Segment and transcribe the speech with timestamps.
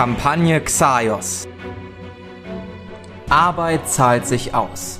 [0.00, 1.46] Kampagne Xaios.
[3.28, 4.98] Arbeit zahlt sich aus.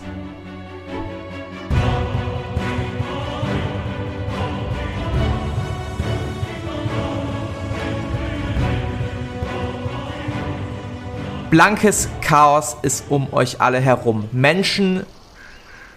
[11.48, 14.28] Blankes Chaos ist um euch alle herum.
[14.32, 15.06] Menschen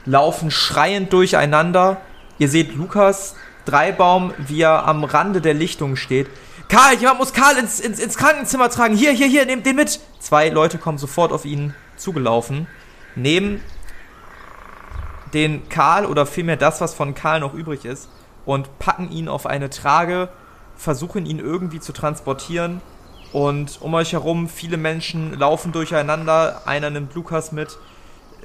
[0.05, 1.99] laufen schreiend durcheinander.
[2.38, 3.35] Ihr seht Lukas
[3.66, 6.30] Dreibaum, wie er am Rande der Lichtung steht.
[6.69, 8.95] Karl, jemand muss Karl ins, ins, ins Krankenzimmer tragen.
[8.95, 10.00] Hier, hier, hier, nehmt den mit.
[10.19, 12.67] Zwei Leute kommen sofort auf ihn zugelaufen,
[13.16, 13.61] nehmen
[15.34, 18.09] den Karl oder vielmehr das, was von Karl noch übrig ist,
[18.45, 20.30] und packen ihn auf eine Trage,
[20.75, 22.81] versuchen ihn irgendwie zu transportieren.
[23.31, 26.61] Und um euch herum, viele Menschen laufen durcheinander.
[26.66, 27.78] Einer nimmt Lukas mit.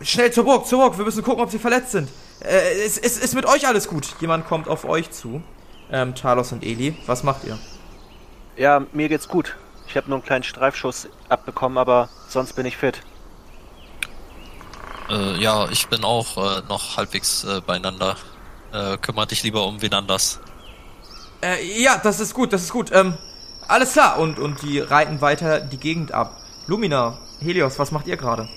[0.01, 2.09] Schnell zur Burg, zur Burg, wir müssen gucken, ob sie verletzt sind.
[2.41, 4.15] Äh, es ist, ist mit euch alles gut.
[4.21, 5.43] Jemand kommt auf euch zu.
[5.91, 7.59] Ähm, Talos und Eli, was macht ihr?
[8.59, 9.55] Ja, mir geht's gut.
[9.87, 13.01] Ich habe nur einen kleinen Streifschuss abbekommen, aber sonst bin ich fit.
[15.09, 18.17] Äh, ja, ich bin auch äh, noch halbwegs äh, beieinander.
[18.73, 20.41] Äh, kümmere dich lieber um wen anders.
[21.41, 22.91] Äh, ja, das ist gut, das ist gut.
[22.93, 23.15] Ähm,
[23.69, 24.19] alles klar.
[24.19, 26.37] Und, und die reiten weiter die Gegend ab.
[26.67, 28.49] Lumina, Helios, was macht ihr gerade?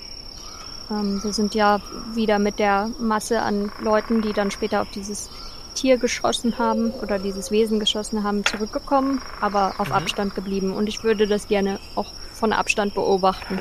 [0.90, 1.80] Ähm, wir sind ja
[2.12, 5.30] wieder mit der Masse an Leuten, die dann später auf dieses
[5.74, 9.94] Tier geschossen haben oder dieses Wesen geschossen haben, zurückgekommen, aber auf mhm.
[9.94, 10.72] Abstand geblieben.
[10.72, 13.60] Und ich würde das gerne auch von Abstand beobachten.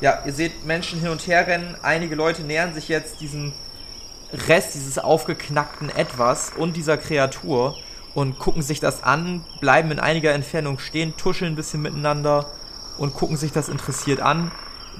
[0.00, 1.76] Ja, ihr seht Menschen hin und her rennen.
[1.82, 3.52] Einige Leute nähern sich jetzt diesem
[4.48, 7.76] Rest dieses aufgeknackten Etwas und dieser Kreatur
[8.14, 12.46] und gucken sich das an, bleiben in einiger Entfernung stehen, tuscheln ein bisschen miteinander
[12.98, 14.50] und gucken sich das interessiert an.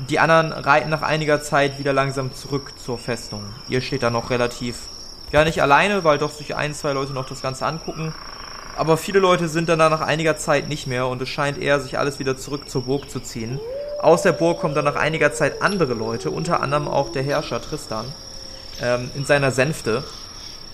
[0.08, 3.44] Die anderen reiten nach einiger Zeit wieder langsam zurück zur Festung.
[3.68, 4.78] Ihr steht da noch relativ
[5.32, 8.14] ja, nicht alleine, weil doch sich ein, zwei Leute noch das Ganze angucken.
[8.76, 11.98] Aber viele Leute sind dann nach einiger Zeit nicht mehr und es scheint eher, sich
[11.98, 13.60] alles wieder zurück zur Burg zu ziehen.
[14.00, 17.60] Aus der Burg kommen dann nach einiger Zeit andere Leute, unter anderem auch der Herrscher
[17.60, 18.06] Tristan,
[18.80, 20.02] ähm, in seiner Sänfte.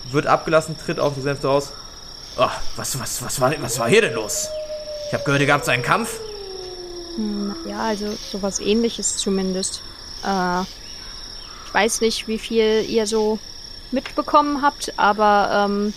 [0.09, 1.73] Wird abgelassen, tritt auf die Sänfte raus.
[2.37, 2.47] Oh,
[2.77, 4.47] was, was, was, war, was war hier denn los?
[5.07, 6.19] Ich habe gehört, ihr gab einen Kampf.
[7.15, 9.81] Hm, ja, also sowas ähnliches zumindest.
[10.25, 13.39] Äh, ich weiß nicht, wie viel ihr so
[13.91, 15.93] mitbekommen habt, aber ähm,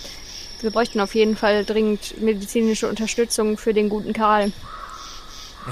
[0.61, 4.53] wir bräuchten auf jeden Fall dringend medizinische Unterstützung für den guten Karl.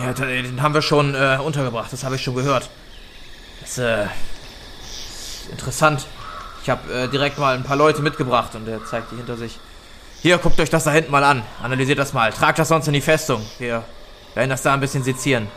[0.01, 2.69] Ja, den haben wir schon äh, untergebracht, das habe ich schon gehört.
[3.61, 6.07] Das äh, ist interessant.
[6.63, 9.59] Ich habe äh, direkt mal ein paar Leute mitgebracht und er zeigt die hinter sich.
[10.21, 11.43] Hier, guckt euch das da hinten mal an.
[11.63, 12.33] Analysiert das mal.
[12.33, 13.45] Tragt das sonst in die Festung.
[13.59, 13.85] Wir
[14.35, 15.49] werden das da ein bisschen sezieren.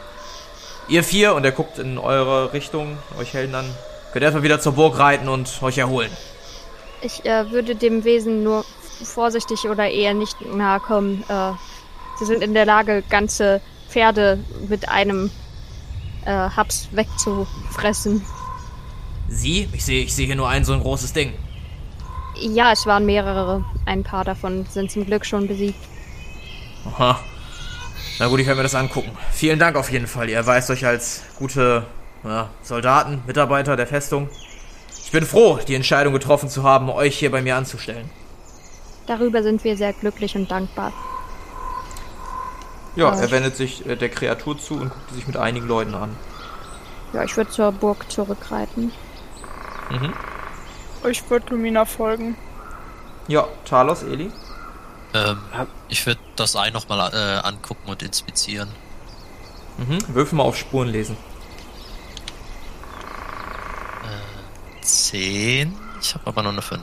[0.88, 3.66] Ihr vier, und er guckt in eure Richtung, euch Helden an,
[4.12, 6.12] könnt erstmal wieder zur Burg reiten und euch erholen.
[7.02, 8.64] Ich äh, würde dem Wesen nur
[9.04, 11.24] vorsichtig oder eher nicht nahe kommen.
[11.28, 11.52] Äh,
[12.20, 15.32] sie sind in der Lage, ganze Pferde mit einem
[16.26, 18.24] äh, Haps wegzufressen.
[19.28, 19.68] Sie?
[19.74, 21.34] Ich sehe ich seh hier nur ein so ein großes Ding.
[22.40, 23.64] Ja, es waren mehrere.
[23.86, 25.80] Ein paar davon sind zum Glück schon besiegt.
[26.86, 27.20] Aha.
[28.20, 29.12] Na gut, ich werde mir das angucken.
[29.32, 30.30] Vielen Dank auf jeden Fall.
[30.30, 31.86] Ihr erweist euch als gute
[32.24, 34.30] ja, Soldaten, Mitarbeiter der Festung.
[35.12, 38.10] Ich bin froh, die Entscheidung getroffen zu haben, euch hier bei mir anzustellen.
[39.08, 40.94] Darüber sind wir sehr glücklich und dankbar.
[42.96, 46.16] Ja, er wendet sich äh, der Kreatur zu und guckt sich mit einigen Leuten an.
[47.12, 48.94] Ja, ich würde zur Burg zurückreiten.
[49.90, 50.14] Mhm.
[51.10, 52.38] Ich würde Lumina folgen.
[53.28, 54.32] Ja, Talos, Eli?
[55.14, 55.40] Ähm,
[55.90, 58.70] ich würde das Ei nochmal äh, angucken und inspizieren.
[59.78, 60.16] Mhm.
[60.16, 61.18] Würfel mal auf Spuren lesen.
[64.82, 65.74] 10.
[66.02, 66.82] Ich habe aber nur eine 5.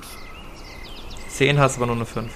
[1.28, 2.32] 10 hast aber nur eine 5.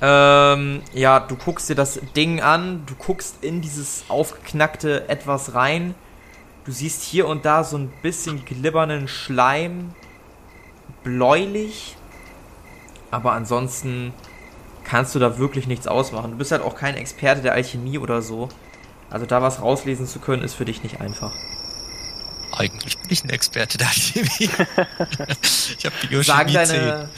[0.00, 5.94] Ähm, ja, du guckst dir das Ding an, du guckst in dieses aufgeknackte etwas rein.
[6.64, 9.94] Du siehst hier und da so ein bisschen glibbernden Schleim.
[11.02, 11.96] Bläulich.
[13.10, 14.12] Aber ansonsten
[14.84, 16.32] kannst du da wirklich nichts ausmachen.
[16.32, 18.48] Du bist halt auch kein Experte der Alchemie oder so.
[19.10, 21.32] Also da was rauslesen zu können, ist für dich nicht einfach.
[22.52, 24.28] Eigentlich bin ich ein Experte der Alchemie.
[25.78, 27.08] ich habe Biochemie Sagen deine.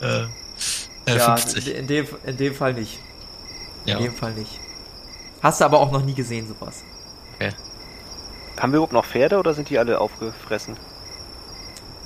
[0.00, 0.22] Äh,
[1.12, 1.74] äh, Ja, 50.
[1.74, 2.98] in dem, in dem Fall nicht.
[3.84, 4.58] Ja, In dem Fall nicht.
[5.42, 6.82] Hast du aber auch noch nie gesehen, sowas.
[7.34, 7.50] okay.
[8.58, 10.76] Haben wir überhaupt noch Pferde oder sind die alle aufgefressen?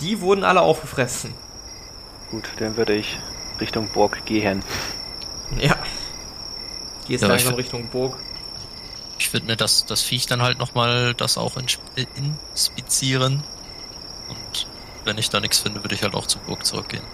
[0.01, 1.35] Die wurden alle aufgefressen.
[2.31, 3.19] Gut, dann würde ich
[3.61, 4.63] Richtung Burg gehen.
[5.59, 5.77] Ja.
[7.09, 8.17] Gehst Ja, langsam ich- Richtung Burg.
[9.25, 11.81] Ich würde mir das, das Viech dann halt nochmal das auch ins-
[12.15, 13.45] inspizieren.
[14.27, 14.73] Und
[15.05, 17.11] wenn ich da nichts finde, würde ich halt auch zur Burg zurückgehen.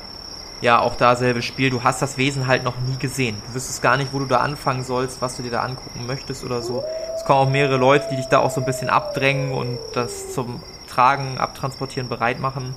[0.62, 1.70] Ja, auch da selbe Spiel.
[1.70, 3.42] Du hast das Wesen halt noch nie gesehen.
[3.46, 6.44] Du wüsstest gar nicht, wo du da anfangen sollst, was du dir da angucken möchtest
[6.44, 6.84] oder so.
[7.16, 10.28] Es kommen auch mehrere Leute, die dich da auch so ein bisschen abdrängen und das
[10.32, 12.76] zum Tragen, Abtransportieren bereit machen.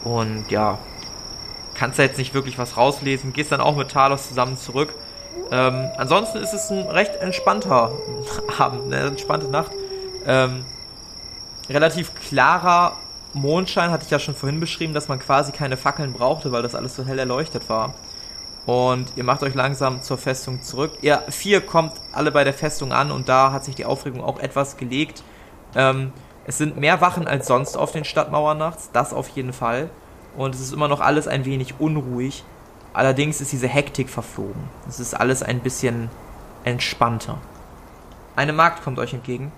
[0.00, 0.88] Und ja,
[1.74, 3.32] kannst da jetzt nicht wirklich was rauslesen.
[3.32, 4.98] Gehst dann auch mit Talos zusammen zurück.
[5.50, 7.92] Ähm, ansonsten ist es ein recht entspannter
[8.58, 9.72] Abend, eine entspannte Nacht.
[10.26, 10.64] Ähm,
[11.68, 12.96] relativ klarer
[13.34, 16.74] Mondschein hatte ich ja schon vorhin beschrieben, dass man quasi keine Fackeln brauchte, weil das
[16.74, 17.94] alles so hell erleuchtet war.
[18.66, 20.92] Und ihr macht euch langsam zur Festung zurück.
[21.02, 24.38] Ihr vier kommt alle bei der Festung an und da hat sich die Aufregung auch
[24.38, 25.22] etwas gelegt.
[25.74, 26.12] Ähm,
[26.46, 29.90] es sind mehr Wachen als sonst auf den Stadtmauern nachts, das auf jeden Fall.
[30.36, 32.44] Und es ist immer noch alles ein wenig unruhig.
[32.94, 34.62] Allerdings ist diese Hektik verflogen.
[34.88, 36.08] Es ist alles ein bisschen
[36.62, 37.38] entspannter.
[38.36, 39.52] Eine Magd kommt euch entgegen.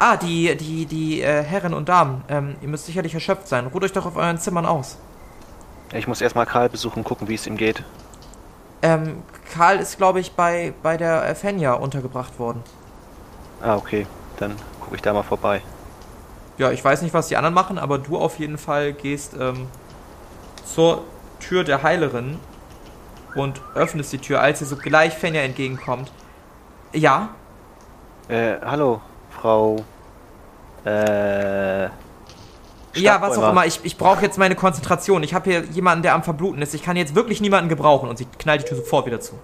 [0.00, 3.68] Ah, die, die, die äh, Herren und Damen, ähm, ihr müsst sicherlich erschöpft sein.
[3.68, 4.98] Ruht euch doch auf euren Zimmern aus.
[5.92, 7.84] Ich muss erstmal Karl besuchen, gucken, wie es ihm geht.
[8.82, 9.22] Ähm,
[9.52, 12.62] Karl ist, glaube ich, bei, bei der äh, Fenja untergebracht worden.
[13.62, 14.06] Ah, okay.
[14.38, 15.62] Dann gucke ich da mal vorbei.
[16.58, 19.68] Ja, ich weiß nicht, was die anderen machen, aber du auf jeden Fall gehst ähm,
[20.66, 21.04] zur
[21.38, 22.38] Tür der Heilerin
[23.34, 26.12] und öffnest die Tür, als ihr so gleich Fenja entgegenkommt.
[26.92, 27.30] Ja,
[28.28, 29.84] Äh, hallo, Frau.
[30.86, 31.84] Äh.
[32.94, 33.66] ja, was auch immer.
[33.66, 35.22] Ich, ich brauche jetzt meine Konzentration.
[35.22, 36.72] Ich habe hier jemanden, der am Verbluten ist.
[36.74, 38.08] Ich kann jetzt wirklich niemanden gebrauchen.
[38.08, 39.34] Und sie knallt die Tür sofort wieder zu.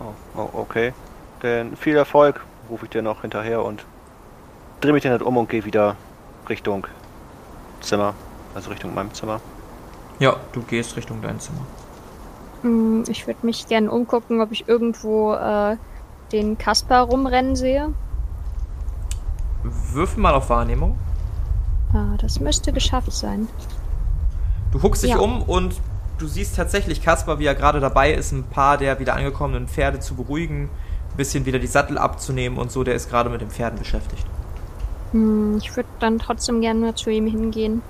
[0.00, 0.92] Oh, oh, okay.
[1.40, 3.84] Dann viel Erfolg, rufe ich dir noch hinterher und
[4.80, 5.96] drehe mich dann halt um und gehe wieder
[6.48, 6.86] Richtung
[7.80, 8.14] Zimmer.
[8.54, 9.40] Also Richtung meinem Zimmer.
[10.18, 11.66] Ja, du gehst Richtung dein Zimmer.
[12.62, 15.76] Hm, Ich würde mich gerne umgucken, ob ich irgendwo äh,
[16.32, 17.92] den Kasper rumrennen sehe.
[19.92, 20.98] Würfel mal auf Wahrnehmung.
[21.92, 23.48] Ah, das müsste geschafft sein.
[24.72, 25.18] Du guckst dich Ja.
[25.18, 25.80] um und
[26.18, 30.00] du siehst tatsächlich Kaspar, wie er gerade dabei ist, ein paar der wieder angekommenen Pferde
[30.00, 30.64] zu beruhigen,
[31.12, 32.84] ein bisschen wieder die Sattel abzunehmen und so.
[32.84, 34.26] Der ist gerade mit den Pferden beschäftigt.
[35.12, 37.82] Hm, ich würde dann trotzdem gerne zu ihm hingehen.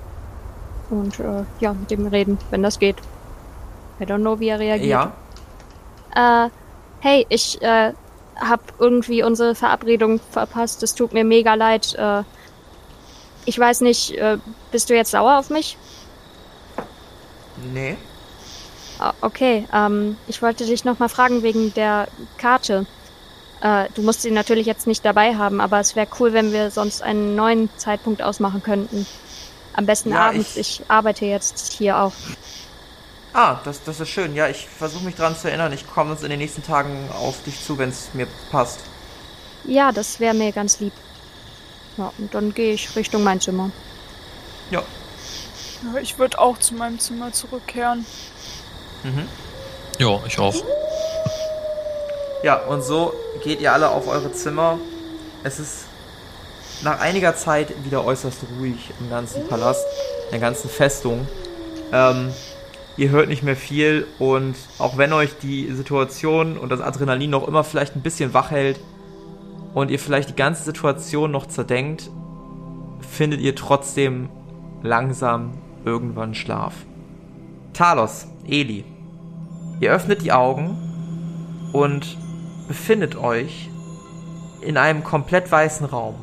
[0.91, 2.97] Und äh, ja, mit ihm reden, wenn das geht.
[4.01, 5.11] I don't know, wie er reagiert.
[6.15, 6.51] Ja, Äh,
[7.01, 7.93] hey, ich äh,
[8.37, 10.83] hab irgendwie unsere Verabredung verpasst.
[10.83, 11.95] Es tut mir mega leid.
[11.95, 12.23] Äh,
[13.45, 14.39] ich weiß nicht, äh,
[14.71, 15.77] bist du jetzt sauer auf mich?
[17.73, 17.97] nee.
[19.01, 22.85] Ah, Okay, ähm, ich wollte dich nochmal fragen wegen der Karte.
[23.61, 26.71] Äh, du musst sie natürlich jetzt nicht dabei haben, aber es wäre cool, wenn wir
[26.71, 29.07] sonst einen neuen Zeitpunkt ausmachen könnten.
[29.75, 30.57] Am besten Ja, abends.
[30.57, 32.13] ich- Ich arbeite jetzt hier auch.
[33.33, 34.35] Ah, das, das ist schön.
[34.35, 35.73] Ja, ich versuche mich dran zu erinnern.
[35.73, 38.81] Ich komme uns in den nächsten Tagen auf dich zu, wenn es mir passt.
[39.65, 40.93] Ja, das wäre mir ganz lieb.
[41.97, 43.71] Ja, und dann gehe ich Richtung mein Zimmer.
[44.71, 44.83] Ja.
[45.83, 48.07] Ja, ich würde auch zu meinem Zimmer zurückkehren.
[49.03, 49.29] Mhm.
[49.99, 50.55] Ja, ich auch.
[52.43, 54.79] Ja, und so geht ihr alle auf eure Zimmer.
[55.43, 55.85] Es ist
[56.83, 59.85] nach einiger Zeit wieder äußerst ruhig im ganzen Palast,
[60.27, 61.27] in der ganzen Festung.
[61.93, 62.33] Ähm,
[62.99, 67.47] ihr hört nicht mehr viel und auch wenn euch die Situation und das Adrenalin noch
[67.47, 68.81] immer vielleicht ein bisschen wach hält
[69.73, 72.11] und ihr vielleicht die ganze Situation noch zerdenkt,
[73.01, 74.29] findet ihr trotzdem
[74.83, 75.53] langsam
[75.85, 76.75] irgendwann Schlaf.
[77.73, 78.85] Talos, Eli,
[79.81, 80.77] ihr öffnet die Augen
[81.73, 82.19] und
[82.67, 83.71] befindet euch
[84.61, 86.17] in einem komplett weißen Raum.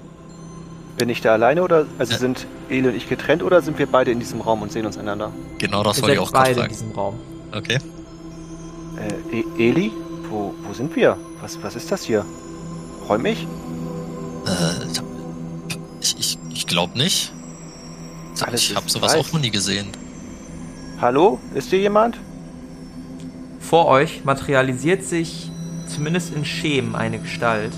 [0.98, 2.20] Bin ich da alleine oder also Ja.
[2.20, 4.98] sind Eli und ich getrennt oder sind wir beide in diesem Raum und sehen uns
[4.98, 5.32] einander?
[5.58, 7.16] Genau das Ihr wollte ich auch gerade beide in diesem Raum.
[7.54, 7.80] Okay.
[9.32, 9.92] Äh, e Eli?
[10.30, 11.18] Wo, wo sind wir?
[11.42, 12.26] Was, was ist das hier?
[13.10, 13.46] Räumig?
[14.46, 14.86] Äh,
[16.02, 17.34] ich ich, ich glaube nicht.
[18.42, 19.20] Alles ich habe sowas weiß.
[19.20, 19.88] auch noch nie gesehen.
[21.02, 21.40] Hallo?
[21.54, 22.18] Ist hier jemand?
[23.60, 25.52] Vor euch materialisiert sich
[25.88, 27.74] zumindest in Schemen eine Gestalt,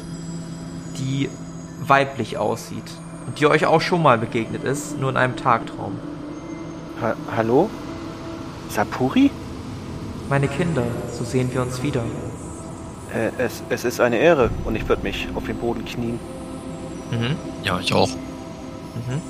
[0.97, 1.29] die
[1.79, 2.83] weiblich aussieht
[3.27, 5.99] und die euch auch schon mal begegnet ist, nur in einem Tagtraum.
[7.01, 7.69] Ha Hallo?
[8.69, 9.29] Sapuri?
[10.29, 12.01] Meine Kinder, so sehen wir uns wieder.
[13.13, 16.19] Äh, es, es ist eine Ehre und ich würde mich auf den Boden knien.
[17.11, 17.35] Mhm.
[17.63, 18.09] Ja, ich auch.
[18.09, 19.21] Mhm.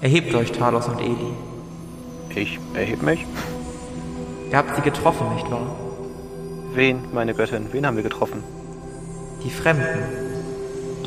[0.00, 1.34] Erhebt euch, Talos und Eli.
[2.34, 3.26] Ich erhebe mich.
[4.50, 5.76] Ihr habt sie getroffen, nicht wahr?
[6.74, 7.66] Wen, meine Göttin?
[7.72, 8.42] Wen haben wir getroffen?
[9.44, 10.00] Die Fremden.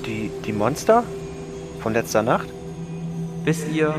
[0.06, 1.04] Die, die Monster?
[1.84, 2.48] Von letzter Nacht?
[3.44, 3.94] Wisst ihr,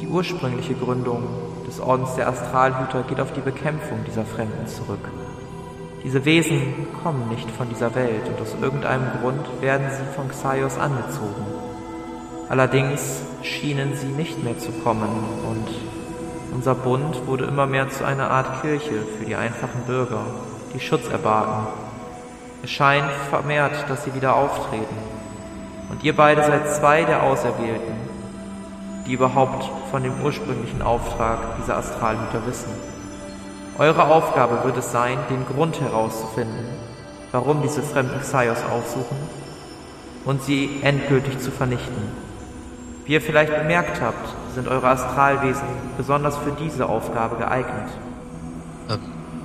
[0.00, 1.24] die ursprüngliche Gründung
[1.66, 5.06] des Ordens der Astralhüter geht auf die Bekämpfung dieser Fremden zurück.
[6.02, 10.78] Diese Wesen kommen nicht von dieser Welt und aus irgendeinem Grund werden sie von Xaios
[10.78, 11.44] angezogen.
[12.48, 15.10] Allerdings schienen sie nicht mehr zu kommen
[15.50, 15.68] und
[16.54, 20.24] unser Bund wurde immer mehr zu einer Art Kirche für die einfachen Bürger,
[20.72, 21.66] die Schutz erbaten.
[22.62, 24.96] Es scheint vermehrt, dass sie wieder auftreten.
[25.90, 27.94] Und ihr beide seid zwei der Auserwählten,
[29.06, 32.70] die überhaupt von dem ursprünglichen Auftrag dieser Astralhüter wissen.
[33.78, 36.66] Eure Aufgabe wird es sein, den Grund herauszufinden,
[37.32, 39.16] warum diese fremden Xaios aufsuchen
[40.24, 42.30] und sie endgültig zu vernichten.
[43.04, 45.66] Wie ihr vielleicht bemerkt habt, sind eure Astralwesen
[45.96, 47.90] besonders für diese Aufgabe geeignet.
[48.88, 49.00] Ähm,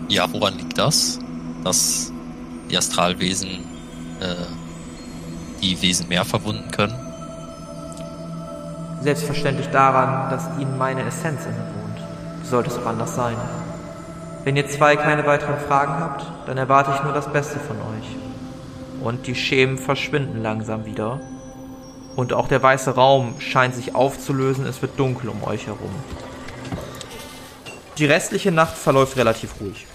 [0.10, 1.20] ja, woran liegt das?
[1.64, 2.12] Dass
[2.70, 3.64] die Astralwesen
[4.20, 4.36] äh,
[5.62, 6.94] die Wesen mehr verwunden können?
[9.02, 12.02] Selbstverständlich daran, dass ihnen meine Essenz innewohnt.
[12.44, 13.36] Sollte es auch anders sein?
[14.44, 19.04] Wenn ihr zwei keine weiteren Fragen habt, dann erwarte ich nur das Beste von euch.
[19.04, 21.20] Und die Schemen verschwinden langsam wieder.
[22.16, 25.92] Und auch der weiße Raum scheint sich aufzulösen, es wird dunkel um euch herum.
[27.98, 29.88] Die restliche Nacht verläuft relativ ruhig.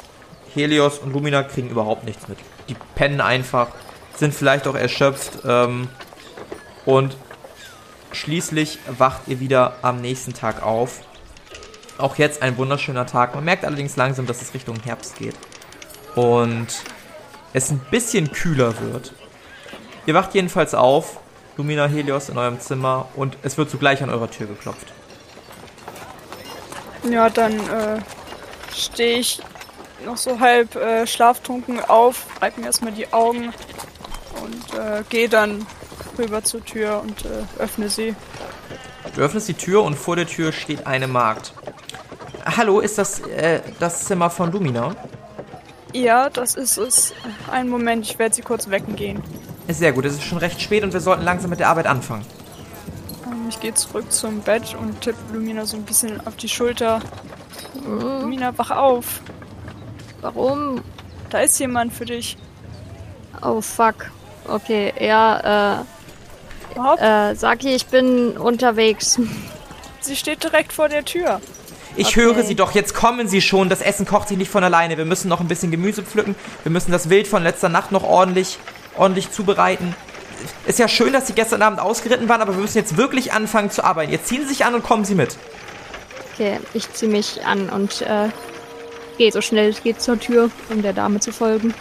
[0.54, 2.38] Helios und Lumina kriegen überhaupt nichts mit.
[2.68, 3.68] Die pennen einfach,
[4.20, 5.88] sind vielleicht auch erschöpft ähm,
[6.84, 7.16] und
[8.12, 11.00] schließlich wacht ihr wieder am nächsten Tag auf.
[11.98, 13.34] Auch jetzt ein wunderschöner Tag.
[13.34, 15.34] Man merkt allerdings langsam, dass es Richtung Herbst geht.
[16.14, 16.68] Und
[17.52, 19.12] es ein bisschen kühler wird.
[20.06, 21.18] Ihr wacht jedenfalls auf,
[21.56, 24.92] Lumina Helios in eurem Zimmer und es wird zugleich an eurer Tür geklopft.
[27.10, 28.00] Ja, dann äh,
[28.74, 29.40] stehe ich
[30.04, 33.52] noch so halb äh, schlaftrunken auf, reibe mir erstmal die Augen
[34.74, 35.66] äh, gehe dann
[36.18, 38.14] rüber zur Tür und äh, öffne sie.
[39.14, 41.52] Du öffnest die Tür und vor der Tür steht eine Magd.
[42.44, 44.94] Hallo, ist das äh, das Zimmer von Lumina?
[45.92, 47.12] Ja, das ist es.
[47.50, 49.22] Einen Moment, ich werde sie kurz wecken gehen.
[49.68, 52.24] Sehr gut, es ist schon recht spät und wir sollten langsam mit der Arbeit anfangen.
[53.26, 57.00] Ähm, Ich gehe zurück zum Bett und tippe Lumina so ein bisschen auf die Schulter.
[57.84, 59.20] Lumina, wach auf.
[60.20, 60.82] Warum?
[61.30, 62.36] Da ist jemand für dich.
[63.42, 64.10] Oh fuck.
[64.50, 65.84] Okay, ja,
[66.76, 69.18] äh, äh, Saki, ich bin unterwegs.
[70.00, 71.40] Sie steht direkt vor der Tür.
[71.96, 72.20] Ich Okay.
[72.22, 73.68] höre Sie doch, jetzt kommen Sie schon.
[73.68, 74.96] Das Essen kocht sich nicht von alleine.
[74.96, 76.34] Wir müssen noch ein bisschen Gemüse pflücken.
[76.62, 78.58] Wir müssen das Wild von letzter Nacht noch ordentlich,
[78.96, 79.94] ordentlich zubereiten.
[80.66, 83.70] Ist ja schön, dass Sie gestern Abend ausgeritten waren, aber wir müssen jetzt wirklich anfangen
[83.70, 84.10] zu arbeiten.
[84.10, 85.36] Jetzt ziehen Sie sich an und kommen Sie mit.
[86.32, 88.28] Okay, ich zieh mich an und äh,
[89.18, 91.74] gehe so schnell es geht zur Tür, um der Dame zu folgen.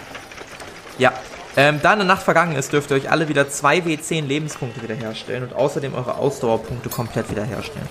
[0.97, 1.13] Ja.
[1.57, 5.43] Ähm, da eine Nacht vergangen ist, dürft ihr euch alle wieder 2 W10 Lebenspunkte wiederherstellen
[5.43, 7.87] und außerdem eure Ausdauerpunkte komplett wiederherstellen.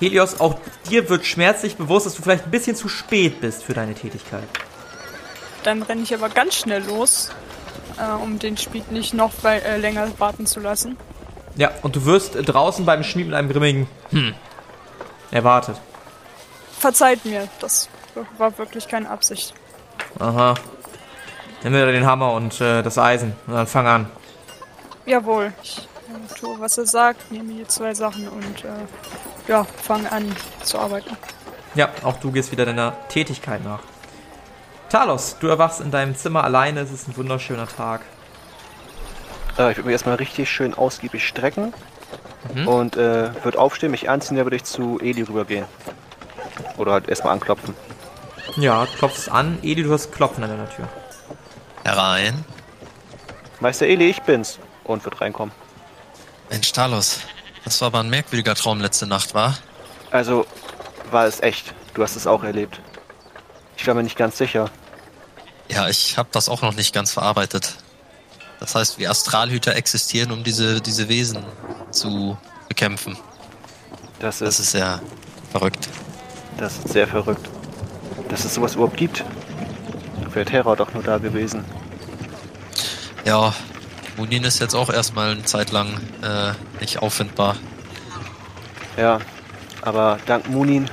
[0.00, 0.56] Helios, auch
[0.90, 4.42] dir wird schmerzlich bewusst, dass du vielleicht ein bisschen zu spät bist für deine Tätigkeit.
[5.62, 7.30] Dann renne ich aber ganz schnell los,
[7.98, 10.96] äh, um den Speed nicht noch wei- äh, länger warten zu lassen.
[11.56, 14.34] Ja, und du wirst draußen beim Schmied mit einem grimmigen Hm
[15.30, 15.76] erwartet.
[16.78, 17.88] Verzeiht mir, das
[18.38, 19.54] war wirklich keine Absicht.
[20.18, 20.54] Aha.
[21.64, 24.06] Nimm mir den Hammer und äh, das Eisen und dann fang an.
[25.06, 30.12] Jawohl, ich äh, tue, was er sagt, nehme hier zwei Sachen und äh, ja, fange
[30.12, 30.30] an
[30.62, 31.16] zu arbeiten.
[31.74, 33.80] Ja, auch du gehst wieder deiner Tätigkeit nach.
[34.90, 38.02] Talos, du erwachst in deinem Zimmer alleine, es ist ein wunderschöner Tag.
[39.58, 41.72] Äh, ich würde mich erstmal richtig schön ausgiebig strecken.
[42.54, 42.68] Mhm.
[42.68, 45.64] Und äh, würde aufstehen, mich anziehen, dann würde ich zu Eli rübergehen.
[46.76, 47.74] Oder halt erstmal anklopfen.
[48.56, 49.58] Ja, du klopfst an.
[49.62, 50.86] Edi, du hast Klopfen an deiner Tür.
[51.84, 52.44] Herein.
[53.60, 54.58] Meister Eli, ich bin's.
[54.84, 55.54] Und wird reinkommen.
[56.50, 57.20] Mensch, Talos.
[57.64, 59.56] Das war aber ein merkwürdiger Traum letzte Nacht, war?
[60.10, 60.46] Also,
[61.10, 61.72] war es echt.
[61.94, 62.80] Du hast es auch erlebt.
[63.76, 64.70] Ich war mir nicht ganz sicher.
[65.70, 67.76] Ja, ich habe das auch noch nicht ganz verarbeitet.
[68.60, 71.44] Das heißt, wir Astralhüter existieren, um diese, diese Wesen
[71.90, 72.36] zu
[72.68, 73.16] bekämpfen.
[74.20, 75.00] Das Das ist, ist ja
[75.50, 75.88] verrückt.
[76.58, 77.48] das ist sehr verrückt.
[78.28, 79.24] Dass es sowas überhaupt gibt.
[80.32, 81.64] Wäre Terror doch nur da gewesen.
[83.24, 83.54] Ja,
[84.16, 85.88] Munin ist jetzt auch erstmal eine Zeit lang
[86.22, 87.56] äh, nicht auffindbar.
[88.96, 89.20] Ja,
[89.82, 90.88] aber dank Munin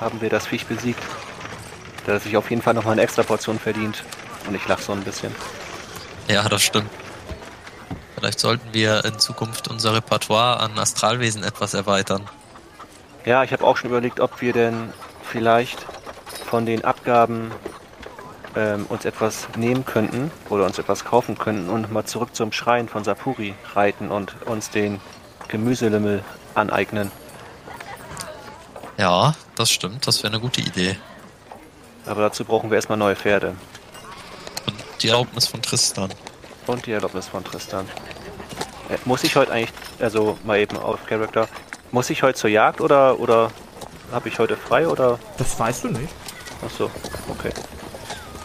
[0.00, 1.02] haben wir das Viech besiegt.
[2.06, 4.02] Da hat sich auf jeden Fall noch mal eine extra Portion verdient.
[4.46, 5.34] Und ich lach so ein bisschen.
[6.28, 6.90] Ja, das stimmt.
[8.16, 12.28] Vielleicht sollten wir in Zukunft unser Repertoire an Astralwesen etwas erweitern.
[13.24, 14.92] Ja, ich habe auch schon überlegt, ob wir denn
[15.22, 15.78] vielleicht
[16.46, 17.52] von den Abgaben
[18.56, 22.88] ähm, uns etwas nehmen könnten oder uns etwas kaufen könnten und mal zurück zum Schrein
[22.88, 25.00] von Sapuri reiten und uns den
[25.48, 27.10] Gemüselimmel aneignen.
[28.98, 30.06] Ja, das stimmt.
[30.06, 30.96] Das wäre eine gute Idee.
[32.06, 33.54] Aber dazu brauchen wir erstmal neue Pferde.
[34.66, 36.12] Und die Erlaubnis von Tristan.
[36.66, 37.88] Und die Erlaubnis von Tristan.
[38.88, 41.48] Äh, muss ich heute eigentlich, also mal eben auf Charakter,
[41.90, 43.50] muss ich heute zur Jagd oder, oder
[44.12, 45.18] habe ich heute frei oder?
[45.38, 46.12] Das weißt du nicht.
[46.64, 46.90] Ach so,
[47.28, 47.50] okay.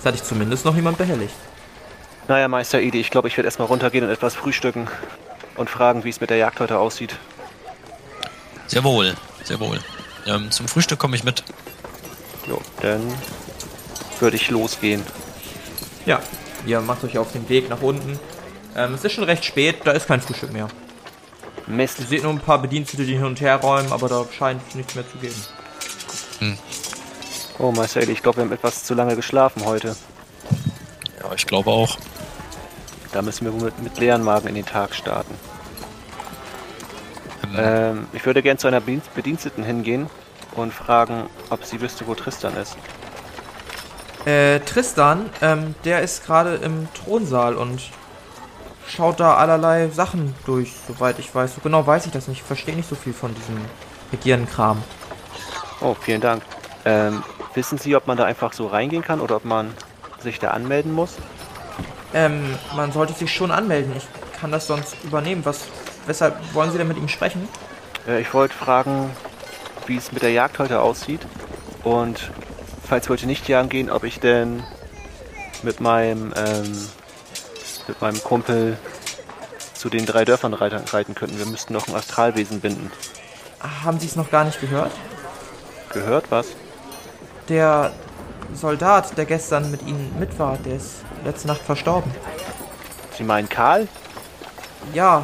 [0.08, 1.36] Das hatte ich zumindest noch niemand behelligt.
[2.30, 4.88] Naja, Meister Idi, ich glaube, ich werde erstmal runtergehen und etwas frühstücken
[5.58, 7.18] und fragen, wie es mit der Jagd heute aussieht.
[8.68, 9.82] Sehr wohl, sehr wohl.
[10.26, 11.44] Ähm, zum Frühstück komme ich mit.
[12.48, 13.02] Jo, dann
[14.22, 15.04] würde ich losgehen.
[16.06, 16.22] Ja,
[16.66, 18.18] ihr macht euch auf den Weg nach unten.
[18.78, 20.70] Ähm, es ist schon recht spät, da ist kein Frühstück mehr.
[21.66, 22.00] Mist.
[22.00, 24.96] Ihr seht nur ein paar Bedienstete, die hin und her räumen, aber da scheint nichts
[24.96, 25.44] mehr zu geben.
[27.60, 29.96] Oh, Meister Idi, ich glaube, wir haben etwas zu lange geschlafen heute.
[31.22, 31.98] Ja, ich glaube auch.
[33.12, 35.34] Da müssen wir wohl mit, mit leeren Magen in den Tag starten.
[37.44, 40.10] Ähm, Ähm, ich würde gern zu einer Bedien- Bediensteten hingehen
[40.56, 42.78] und fragen, ob sie wüsste, wo Tristan ist.
[44.26, 47.82] Äh, Tristan, ähm, der ist gerade im Thronsaal und
[48.88, 51.56] schaut da allerlei Sachen durch, soweit ich weiß.
[51.56, 52.40] So genau weiß ich das nicht.
[52.42, 53.58] Ich verstehe nicht so viel von diesem
[54.12, 54.84] Regierenkram.
[55.80, 56.44] Oh, vielen Dank.
[56.86, 57.24] Ähm,
[57.58, 59.74] wissen Sie, ob man da einfach so reingehen kann oder ob man
[60.22, 61.16] sich da anmelden muss?
[62.14, 63.92] Ähm, man sollte sich schon anmelden.
[63.98, 64.08] Ich
[64.40, 65.44] kann das sonst übernehmen.
[65.44, 65.66] Was,
[66.06, 67.50] weshalb wollen Sie denn mit ihm sprechen?
[68.08, 69.10] Äh, ich wollte fragen,
[69.88, 71.22] wie es mit der Jagd heute aussieht.
[71.84, 72.32] Und
[72.88, 74.64] falls wir heute nicht jagen gehen, ob ich denn
[75.64, 76.88] mit meinem, ähm,
[77.88, 78.78] mit meinem Kumpel
[79.74, 81.40] zu den drei Dörfern reiten, reiten könnten.
[81.40, 82.92] Wir müssten noch ein Astralwesen binden.
[83.84, 84.92] Haben Sie es noch gar nicht gehört?
[85.92, 86.48] Gehört was?
[87.50, 87.92] Der
[88.54, 92.13] Soldat, der gestern mit Ihnen mit war, der ist letzte Nacht verstorben.
[93.17, 93.88] Sie meinen Karl?
[94.93, 95.24] Ja,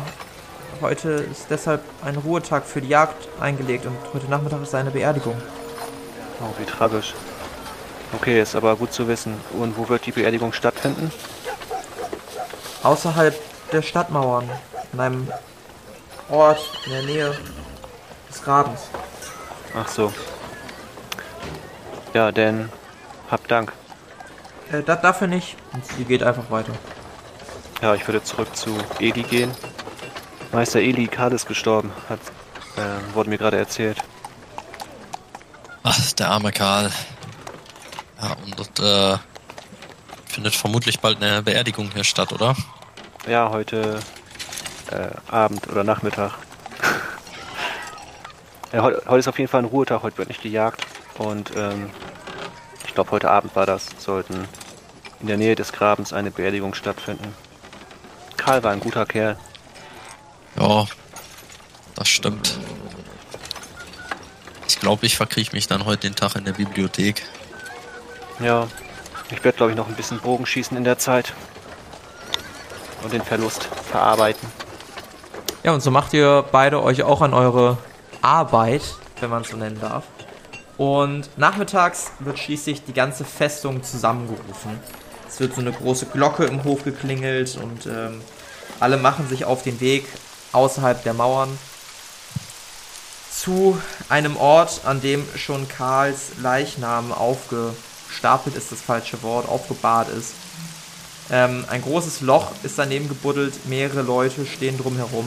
[0.81, 5.35] heute ist deshalb ein Ruhetag für die Jagd eingelegt und heute Nachmittag ist seine Beerdigung.
[6.39, 7.13] Oh, wie tragisch.
[8.13, 9.35] Okay, ist aber gut zu wissen.
[9.57, 11.11] Und wo wird die Beerdigung stattfinden?
[12.83, 13.35] Außerhalb
[13.71, 14.49] der Stadtmauern,
[14.91, 15.27] in einem
[16.29, 17.37] Ort in der Nähe
[18.29, 18.81] des Grabens.
[19.75, 20.11] Ach so.
[22.13, 22.69] Ja, denn
[23.29, 23.73] hab Dank.
[24.71, 25.55] Äh, da, dafür nicht.
[25.73, 26.73] Und sie geht einfach weiter.
[27.81, 29.51] Ja, ich würde zurück zu Eli gehen.
[30.51, 32.19] Meister Eli, Karl ist gestorben, hat,
[32.77, 33.97] äh, wurde mir gerade erzählt.
[35.81, 36.91] ach, der arme Karl.
[38.21, 39.17] Ja, und dort, äh,
[40.27, 42.55] findet vermutlich bald eine Beerdigung hier statt, oder?
[43.27, 43.99] Ja, heute
[44.91, 46.33] äh, Abend oder Nachmittag.
[48.71, 50.85] ja, heu heute ist auf jeden Fall ein Ruhetag, heute wird nicht gejagt.
[51.17, 51.89] Und ähm,
[52.85, 54.47] ich glaube, heute Abend war das, sollten
[55.19, 57.33] in der Nähe des Grabens eine Beerdigung stattfinden.
[58.37, 59.37] Karl war ein guter Kerl.
[60.59, 60.85] Ja,
[61.95, 62.59] das stimmt.
[64.67, 67.23] Ich glaube, ich verkriech mich dann heute den Tag in der Bibliothek.
[68.39, 68.67] Ja,
[69.31, 71.33] ich werde, glaube ich, noch ein bisschen Bogen schießen in der Zeit.
[73.03, 74.47] Und den Verlust verarbeiten.
[75.63, 77.77] Ja, und so macht ihr beide euch auch an eure
[78.21, 78.81] Arbeit,
[79.21, 80.03] wenn man es so nennen darf.
[80.77, 84.79] Und nachmittags wird schließlich die ganze Festung zusammengerufen.
[85.27, 88.21] Es wird so eine große Glocke im Hof geklingelt und ähm,
[88.79, 90.05] alle machen sich auf den Weg
[90.51, 91.57] außerhalb der Mauern
[93.43, 93.77] zu
[94.09, 100.33] einem Ort, an dem schon Karls Leichnam aufgestapelt ist, das falsche Wort, aufgebahrt ist.
[101.31, 105.25] Ähm, ein großes Loch ist daneben gebuddelt, mehrere Leute stehen drumherum.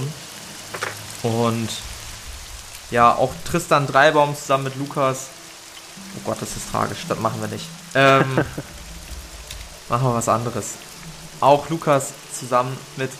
[1.23, 1.69] Und
[2.91, 5.29] ja, auch Tristan Dreibaum zusammen mit Lukas.
[6.15, 7.67] Oh Gott, das ist tragisch, das machen wir nicht.
[7.95, 8.37] Ähm,
[9.89, 10.75] machen wir was anderes.
[11.41, 13.11] Auch Lukas zusammen mit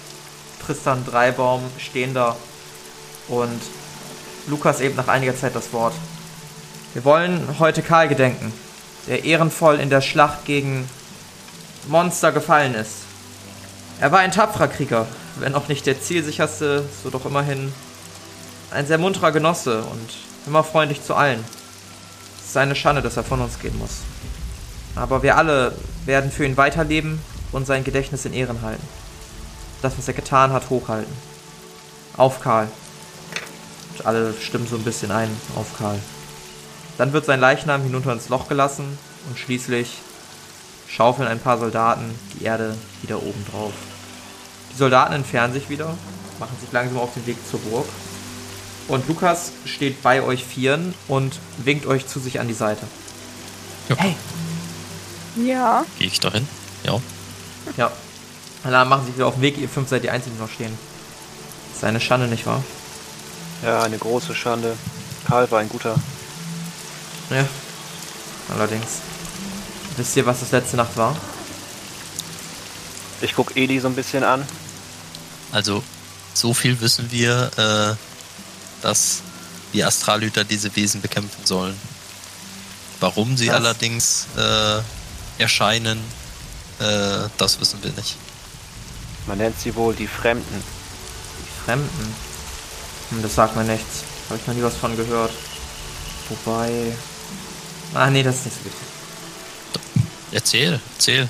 [0.65, 2.37] Tristan Dreibaum stehen da
[3.29, 3.61] und
[4.47, 5.95] Lukas eben nach einiger Zeit das Wort.
[6.95, 8.53] Wir wollen heute Karl gedenken,
[9.07, 10.89] der ehrenvoll in der Schlacht gegen
[11.89, 13.03] Monster gefallen ist.
[14.01, 17.73] Er war ein tapferer Krieger, wenn auch nicht der zielsicherste, so doch immerhin
[18.71, 20.11] ein sehr munterer Genosse und
[20.47, 21.45] immer freundlich zu allen.
[22.47, 24.03] Es ist eine Schande, dass er von uns gehen muss.
[24.95, 25.73] Aber wir alle
[26.05, 27.19] werden für ihn weiterleben
[27.51, 28.87] und sein Gedächtnis in Ehren halten.
[29.83, 31.13] Das, was er getan hat, hochhalten.
[32.17, 32.69] Auf Karl.
[33.91, 35.99] Und alle stimmen so ein bisschen ein auf Karl.
[36.99, 38.97] Dann wird sein Leichnam hinunter ins Loch gelassen
[39.29, 39.99] und schließlich
[40.87, 43.73] schaufeln ein paar Soldaten die Erde wieder oben drauf.
[44.73, 45.97] Die Soldaten entfernen sich wieder,
[46.39, 47.87] machen sich langsam auf den Weg zur Burg.
[48.89, 52.87] Und Lukas steht bei euch Vieren und winkt euch zu sich an die Seite.
[53.89, 53.97] Ja.
[53.97, 54.17] Hey!
[55.37, 55.85] Ja.
[55.99, 56.49] Gehe ich dahin?
[56.85, 57.01] Ja.
[57.77, 57.91] Ja.
[58.65, 59.59] Und dann machen sie sich wieder auf den Weg.
[59.59, 60.77] Ihr fünf seid die Einzigen, die noch stehen.
[61.69, 62.63] Das ist eine Schande, nicht wahr?
[63.63, 64.77] Ja, eine große Schande.
[65.27, 65.97] Karl war ein guter.
[67.31, 67.45] Ja.
[68.55, 69.01] Allerdings.
[69.97, 71.17] Wisst ihr, was das letzte Nacht war?
[73.21, 74.47] Ich guck Eli so ein bisschen an.
[75.53, 75.83] Also,
[76.35, 78.06] so viel wissen wir, äh,
[78.83, 79.23] dass
[79.73, 81.79] die Astralhüter diese Wesen bekämpfen sollen.
[83.01, 83.55] Warum sie Was?
[83.57, 84.81] allerdings äh,
[85.39, 85.99] erscheinen,
[86.79, 88.17] äh, das wissen wir nicht.
[89.27, 90.63] Man nennt sie wohl die Fremden.
[91.41, 92.15] Die Fremden.
[93.11, 94.05] Hm, das sagt mir nichts.
[94.29, 95.33] Habe ich noch nie was von gehört.
[96.29, 96.93] Wobei.
[97.95, 100.07] Ah, nee, das ist nicht so wichtig.
[100.33, 101.29] Erzähl, erzähl.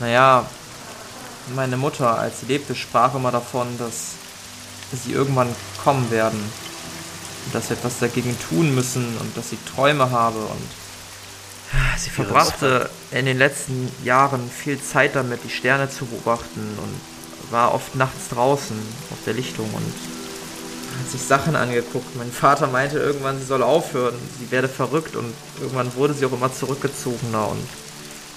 [0.00, 0.46] Naja,
[1.54, 4.12] meine Mutter, als sie lebte, sprach immer davon, dass
[5.04, 5.54] sie irgendwann
[5.86, 6.40] kommen werden.
[7.44, 10.68] Und dass wir etwas dagegen tun müssen und dass sie Träume habe und
[11.96, 17.72] sie verbrachte in den letzten Jahren viel Zeit damit, die Sterne zu beobachten und war
[17.72, 18.76] oft nachts draußen
[19.12, 19.92] auf der Lichtung und
[20.98, 22.16] hat sich Sachen angeguckt.
[22.16, 26.32] Mein Vater meinte irgendwann, sie soll aufhören, sie werde verrückt und irgendwann wurde sie auch
[26.32, 27.64] immer zurückgezogener und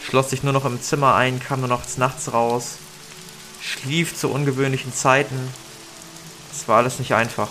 [0.06, 2.76] schloss sich nur noch im Zimmer ein, kam nur noch nachts raus,
[3.60, 5.52] schlief zu ungewöhnlichen Zeiten.
[6.52, 7.48] Es war alles nicht einfach.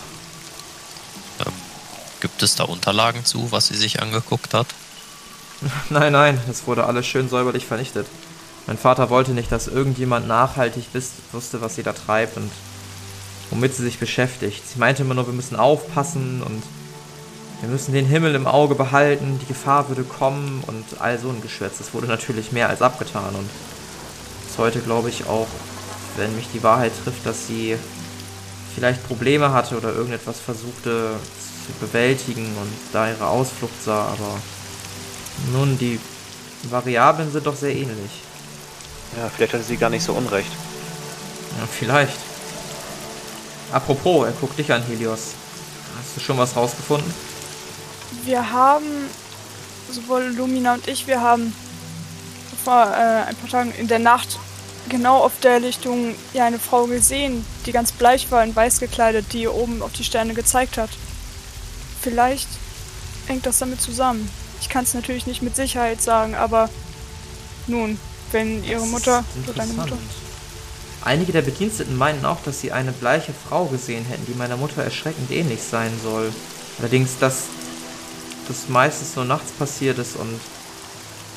[1.44, 1.52] Ähm,
[2.20, 4.66] gibt es da Unterlagen zu, was sie sich angeguckt hat?
[5.90, 8.06] Nein, nein, es wurde alles schön säuberlich vernichtet.
[8.68, 12.50] Mein Vater wollte nicht, dass irgendjemand nachhaltig wisst, wusste, was sie da treibt und
[13.50, 14.62] womit sie sich beschäftigt.
[14.68, 16.62] Sie meinte immer nur, wir müssen aufpassen und
[17.60, 21.42] wir müssen den Himmel im Auge behalten, die Gefahr würde kommen und all so ein
[21.42, 21.78] Geschwätz.
[21.78, 23.50] Das wurde natürlich mehr als abgetan und
[24.46, 25.48] bis heute glaube ich auch,
[26.16, 27.76] wenn mich die Wahrheit trifft, dass sie
[28.78, 31.16] vielleicht Probleme hatte oder irgendetwas versuchte
[31.66, 34.38] zu bewältigen und da ihre Ausflucht sah, aber
[35.52, 35.98] nun, die
[36.70, 38.22] Variablen sind doch sehr ähnlich.
[39.16, 40.50] Ja, vielleicht hatte sie gar nicht so unrecht.
[41.58, 42.18] Ja, vielleicht.
[43.72, 45.32] Apropos, er guckt dich an, Helios.
[45.98, 47.12] Hast du schon was rausgefunden?
[48.24, 48.86] Wir haben,
[49.90, 51.52] sowohl Lumina und ich, wir haben
[52.64, 54.38] vor äh, ein paar Tagen in der Nacht
[54.88, 59.32] genau auf der Lichtung ja eine Frau gesehen, die ganz bleich war in weiß gekleidet,
[59.32, 60.90] die oben auf die Sterne gezeigt hat.
[62.00, 62.48] Vielleicht
[63.26, 64.28] hängt das damit zusammen.
[64.60, 66.68] Ich kann es natürlich nicht mit Sicherheit sagen, aber
[67.66, 67.98] nun,
[68.32, 69.96] wenn ihre Das Mutter oder deine Mutter.
[71.02, 74.82] Einige der Bediensteten meinten auch, dass sie eine bleiche Frau gesehen hätten, die meiner Mutter
[74.82, 76.32] erschreckend ähnlich sein soll.
[76.78, 77.44] Allerdings, dass
[78.48, 80.40] das meistens nur nachts passiert ist und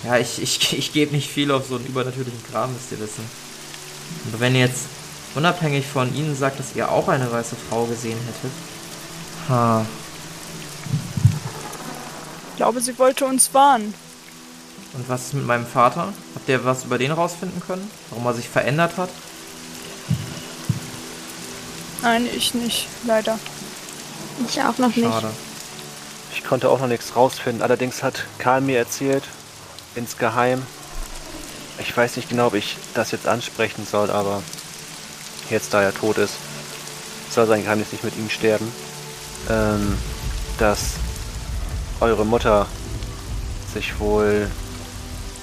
[0.03, 3.23] ja, ich, ich, ich gebe nicht viel auf so einen übernatürlichen Kram, müsst ihr wissen.
[4.29, 4.85] Aber wenn ihr jetzt
[5.35, 8.51] unabhängig von ihnen sagt, dass ihr auch eine weiße Frau gesehen hättet,
[9.49, 9.85] ha,
[12.51, 13.93] Ich glaube, sie wollte uns warnen.
[14.93, 16.13] und was ist mit meinem Vater?
[16.35, 17.89] Habt ihr was über den rausfinden können?
[18.09, 19.09] Warum er sich verändert hat?
[22.01, 23.39] Nein, ich nicht, leider.
[24.47, 25.03] Ich auch noch nicht.
[25.07, 25.29] Schade.
[26.33, 27.61] Ich konnte auch noch nichts rausfinden.
[27.61, 29.23] Allerdings hat Karl mir erzählt,
[29.95, 30.65] insgeheim,
[31.80, 34.41] ich weiß nicht genau, ob ich das jetzt ansprechen soll, aber
[35.49, 36.34] jetzt, da er tot ist,
[37.30, 38.71] soll sein Geheimnis nicht mit ihm sterben,
[39.49, 39.97] ähm,
[40.58, 40.93] dass
[41.99, 42.67] eure Mutter
[43.73, 44.49] sich wohl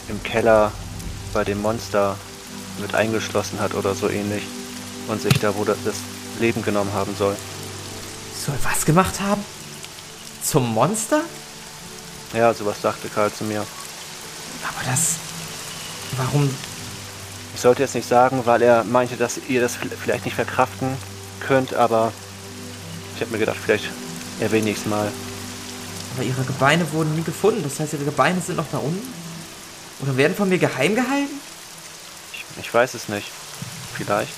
[0.08, 0.72] im Keller
[1.32, 2.16] bei dem Monster
[2.80, 4.42] mit eingeschlossen hat oder so ähnlich
[5.08, 5.96] und sich da wohl das
[6.38, 7.36] Leben genommen haben soll.
[8.44, 9.44] Soll was gemacht haben?
[10.42, 11.22] Zum Monster?
[12.32, 13.66] Ja, sowas sagte Karl zu mir.
[14.62, 15.16] Aber das.
[16.16, 16.54] Warum.
[17.54, 20.96] Ich sollte jetzt nicht sagen, weil er meinte, dass ihr das vielleicht nicht verkraften
[21.40, 22.12] könnt, aber
[23.16, 23.90] ich habe mir gedacht, vielleicht
[24.40, 25.10] erwähne ich es mal.
[26.14, 27.62] Aber ihre Gebeine wurden nie gefunden.
[27.62, 29.12] Das heißt, ihre Gebeine sind noch da unten?
[30.00, 31.40] Oder werden von mir geheim gehalten?
[32.32, 33.26] Ich, ich weiß es nicht.
[33.94, 34.32] Vielleicht.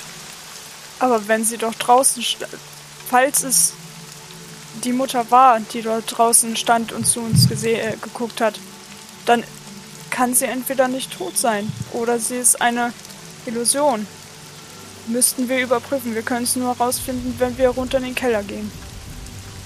[0.99, 2.25] Aber wenn sie doch draußen,
[3.09, 3.75] falls es
[4.85, 8.59] die Mutter war, die dort draußen stand und zu uns gese äh, geguckt hat,
[9.27, 9.45] dann
[10.11, 12.93] kann sie entweder nicht tot sein oder sie ist eine
[13.47, 14.07] Illusion.
[15.07, 16.15] Müssten wir überprüfen.
[16.15, 18.71] Wir können es nur herausfinden, wenn wir runter in den Keller gehen.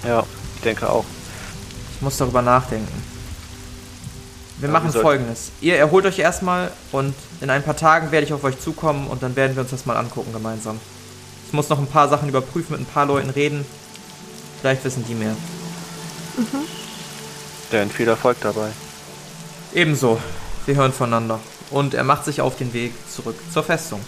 [0.06, 0.24] Ja,
[0.56, 1.04] ich denke auch.
[1.96, 3.02] Ich muss darüber nachdenken.
[4.58, 5.50] Wir Ja, machen wir folgendes.
[5.60, 9.22] Ihr erholt euch erstmal und in ein paar Tagen werde ich auf euch zukommen und
[9.22, 10.78] dann werden wir uns das mal angucken gemeinsam.
[11.46, 13.66] Ich muss noch ein paar Sachen überprüfen, mit ein paar Leuten reden.
[14.60, 15.36] Vielleicht wissen die mehr.
[17.72, 18.70] Denn viel Erfolg dabei.
[19.74, 20.20] Ebenso.
[20.66, 21.40] Wir hören voneinander.
[21.70, 24.00] Und er macht sich auf den Weg zurück zur Festung.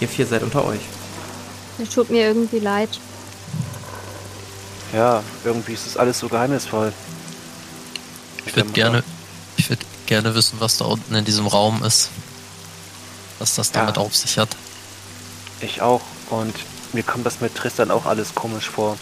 [0.00, 0.80] Ihr vier seid unter euch.
[1.78, 2.88] Das tut mir irgendwie leid.
[4.92, 6.92] Ja, irgendwie ist das alles so geheimnisvoll.
[8.46, 9.02] Ich würde gerne,
[9.56, 12.10] ich würde gerne wissen, was da unten in diesem Raum ist.
[13.38, 13.80] Was das Ja.
[13.80, 14.50] damit auf sich hat.
[15.60, 16.02] Ich auch.
[16.30, 16.54] Und
[16.92, 18.96] mir kommt das mit Tristan auch alles komisch vor.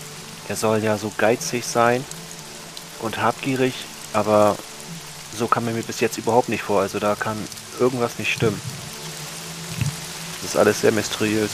[0.48, 2.04] Er soll ja so geizig sein
[3.00, 3.74] und habgierig,
[4.12, 4.56] aber
[5.36, 6.80] so kam er mir bis jetzt überhaupt nicht vor.
[6.80, 7.36] Also da kann
[7.80, 8.60] irgendwas nicht stimmen.
[10.42, 11.50] Das ist alles sehr mysteriös.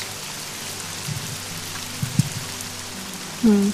[3.43, 3.73] Hm.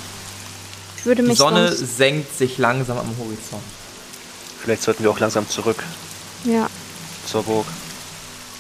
[0.97, 3.63] Ich würde Die mich Sonne sonst, senkt sich langsam am Horizont.
[4.63, 5.83] Vielleicht sollten wir auch langsam zurück
[6.45, 6.69] ja,
[7.27, 7.67] zur Burg.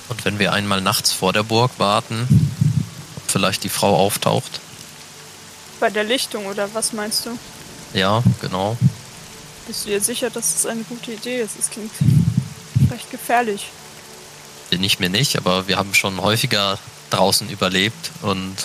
[0.08, 2.28] Und wenn wir einmal nachts vor der Burg warten,
[3.16, 4.60] ob vielleicht die Frau auftaucht.
[5.80, 7.38] Bei der Lichtung oder was meinst du?
[7.94, 8.76] Ja, genau.
[9.66, 11.58] Bist du dir sicher, dass das eine gute Idee ist?
[11.58, 11.92] Es klingt
[12.90, 13.70] recht gefährlich.
[14.70, 16.78] Bin ich mir nicht, aber wir haben schon häufiger
[17.10, 18.56] draußen überlebt und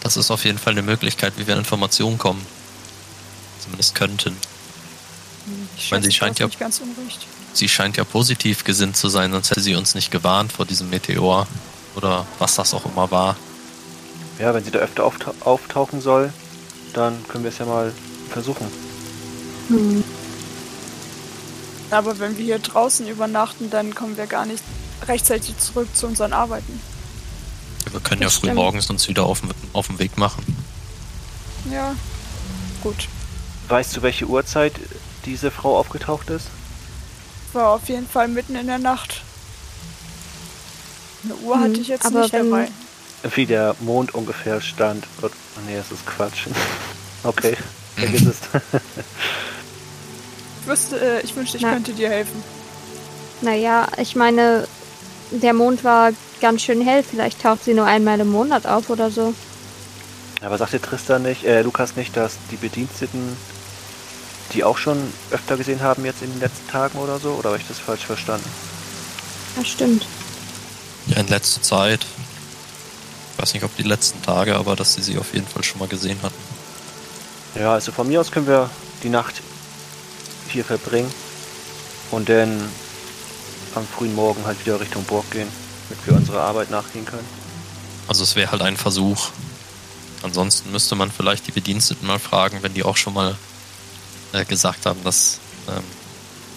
[0.00, 2.44] das ist auf jeden Fall eine Möglichkeit, wie wir an Informationen kommen.
[3.62, 4.36] Zumindest könnten.
[5.76, 7.26] Ich meine, sie scheint ja- nicht ganz unrecht.
[7.52, 10.90] Sie scheint ja positiv gesinnt zu sein, sonst hätte sie uns nicht gewarnt vor diesem
[10.90, 11.46] Meteor
[11.96, 13.36] oder was das auch immer war.
[14.38, 16.32] Ja, wenn sie da öfter auftau auftauchen soll,
[16.92, 17.92] dann können wir es ja mal
[18.30, 18.66] versuchen.
[19.68, 20.04] Hm.
[21.90, 24.62] Aber wenn wir hier draußen übernachten, dann kommen wir gar nicht
[25.06, 26.80] rechtzeitig zurück zu unseren Arbeiten.
[27.90, 28.56] Wir können Das ja früh stimmt.
[28.56, 30.44] morgens uns wieder auf, dem- auf den Weg machen.
[31.72, 31.94] Ja,
[32.82, 33.08] gut.
[33.68, 34.74] Weißt du, welche Uhrzeit
[35.24, 36.46] diese Frau aufgetaucht ist?
[37.54, 39.22] War auf jeden Fall mitten in der Nacht.
[41.24, 42.68] Eine Uhr Hm, hatte ich jetzt aber nicht wenn- dabei.
[43.34, 45.04] Wie der Mond ungefähr stand.
[45.22, 45.28] Oh,
[45.66, 46.46] nee, das ist Quatsch.
[47.24, 47.56] Okay,
[47.96, 48.36] vergiss es.
[50.68, 51.72] Ich wüsste, äh, ich wünschte, ich Na.
[51.72, 52.44] könnte dir helfen.
[53.40, 54.68] Naja, ich meine,
[55.30, 56.10] der Mond war
[56.42, 57.02] ganz schön hell.
[57.02, 59.32] Vielleicht taucht sie nur einmal im Monat auf oder so.
[60.42, 63.34] Aber sagte Tristan nicht, äh, Lukas nicht, dass die Bediensteten
[64.52, 64.98] die auch schon
[65.30, 67.30] öfter gesehen haben jetzt in den letzten Tagen oder so?
[67.30, 68.48] Oder habe ich das falsch verstanden?
[69.56, 70.04] Das stimmt.
[71.06, 72.04] Ja, in letzter Zeit.
[73.32, 75.78] Ich weiß nicht, ob die letzten Tage, aber dass sie sie auf jeden Fall schon
[75.78, 76.34] mal gesehen hatten.
[77.54, 78.68] Ja, also von mir aus können wir
[79.02, 79.40] die Nacht
[80.50, 81.12] hier verbringen
[82.10, 82.68] und dann
[83.74, 85.48] am frühen Morgen halt wieder Richtung Burg gehen,
[85.88, 87.26] damit wir unserer Arbeit nachgehen können.
[88.08, 89.28] Also es wäre halt ein Versuch.
[90.22, 93.36] Ansonsten müsste man vielleicht die Bediensteten mal fragen, wenn die auch schon mal
[94.32, 95.84] äh, gesagt haben, dass ähm,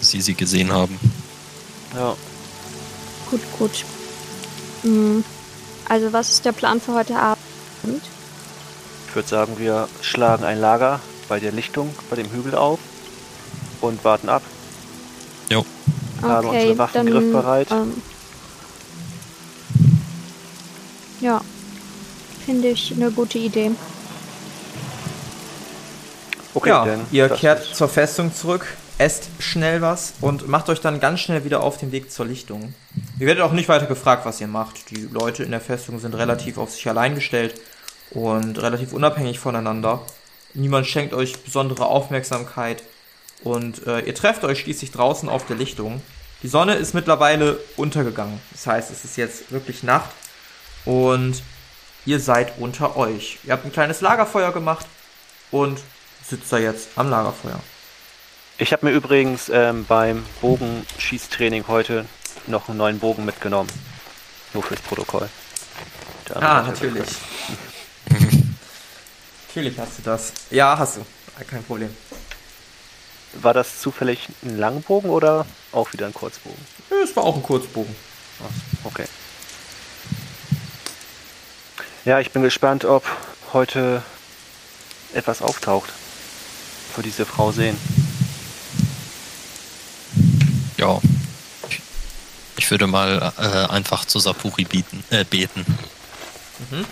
[0.00, 0.98] sie sie gesehen haben.
[1.94, 2.16] Ja,
[3.32, 3.84] Gut, gut.
[4.82, 5.24] Hm.
[5.88, 7.38] Also, was ist der Plan für heute Abend?
[9.08, 12.78] ich würde sagen, wir schlagen ein Lager bei der Lichtung, bei dem Hügel auf
[13.82, 14.42] und warten ab.
[15.50, 15.64] Jo.
[16.22, 17.70] Haben unsere Waffen griffbereit.
[17.70, 17.94] Ähm,
[21.20, 21.40] ja,
[22.44, 23.72] finde ich eine gute Idee.
[26.54, 28.66] Okay, ja, dann ihr kehrt ist- zur Festung zurück,
[28.98, 32.74] esst schnell was und macht euch dann ganz schnell wieder auf den Weg zur Lichtung.
[33.18, 34.90] Ihr werdet auch nicht weiter gefragt, was ihr macht.
[34.90, 37.54] Die Leute in der Festung sind relativ auf sich allein gestellt
[38.10, 40.02] und relativ unabhängig voneinander.
[40.54, 42.82] Niemand schenkt euch besondere Aufmerksamkeit
[43.44, 46.02] und äh, ihr trefft euch schließlich draußen auf der Lichtung.
[46.42, 48.40] Die Sonne ist mittlerweile untergegangen.
[48.50, 50.10] Das heißt, es ist jetzt wirklich Nacht
[50.84, 51.42] und
[52.04, 53.38] ihr seid unter euch.
[53.44, 54.86] Ihr habt ein kleines Lagerfeuer gemacht
[55.50, 55.80] und
[56.24, 57.60] sitzt da jetzt am Lagerfeuer.
[58.58, 62.06] Ich habe mir übrigens ähm, beim Bogenschießtraining heute
[62.46, 63.70] noch einen neuen Bogen mitgenommen.
[64.52, 65.28] Nur fürs Protokoll.
[66.28, 67.08] Der Ah, natürlich.
[69.48, 70.32] natürlich hast du das.
[70.50, 71.06] Ja, hast du.
[71.48, 71.90] Kein Problem.
[73.42, 76.64] War das zufällig ein Langbogen oder auch wieder ein Kurzbogen?
[77.02, 77.94] Es war auch ein Kurzbogen.
[78.40, 79.06] Ach, okay.
[82.04, 83.04] Ja, ich bin gespannt, ob
[83.52, 84.02] heute
[85.14, 85.90] etwas auftaucht.
[86.94, 87.76] Für diese Frau sehen.
[90.76, 91.00] Ja.
[92.56, 95.64] Ich, würde mal äh, einfach zu Sapuri bieten, äh, beten.
[96.70, 96.84] Mhm.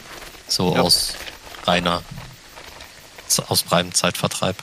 [0.48, 0.80] So Ja.
[0.82, 1.14] aus
[1.64, 2.02] reiner,
[3.48, 4.56] aus reinem Zeitvertreib.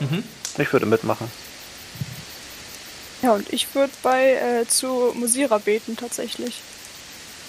[0.00, 0.22] Mhm.
[0.58, 1.30] Ich würde mitmachen.
[3.22, 6.60] Ja, und ich würde bei äh, zu Musira beten tatsächlich.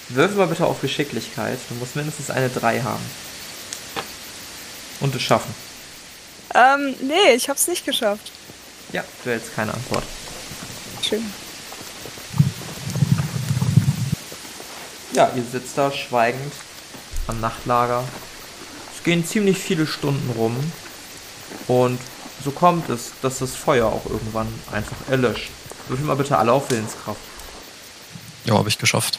[0.08, 1.58] Würfel mal bitte auf Geschicklichkeit.
[1.68, 3.04] Du musst mindestens eine 3 haben.
[5.00, 5.54] Und es schaffen.
[6.54, 8.32] Ähm, nee, ich hab's nicht geschafft.
[8.92, 10.02] Ja, du hältst keine Antwort.
[11.02, 11.24] Schön.
[15.12, 16.52] Ja, ihr sitzt da schweigend
[17.28, 18.04] am Nachtlager.
[18.96, 20.56] Es gehen ziemlich viele Stunden rum.
[21.68, 22.00] Und
[22.44, 25.50] so kommt es, dass das Feuer auch irgendwann einfach erlöscht.
[25.88, 27.20] Würfel mal bitte alle auf Willenskraft.
[28.44, 29.18] Ja, habe ich geschafft.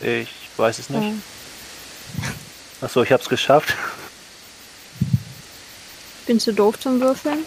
[0.00, 1.02] Ich Weiß es nicht.
[1.02, 1.22] Ähm,
[2.80, 3.74] Achso, ich hab's geschafft.
[6.26, 7.44] Bin zu doof zum Würfeln.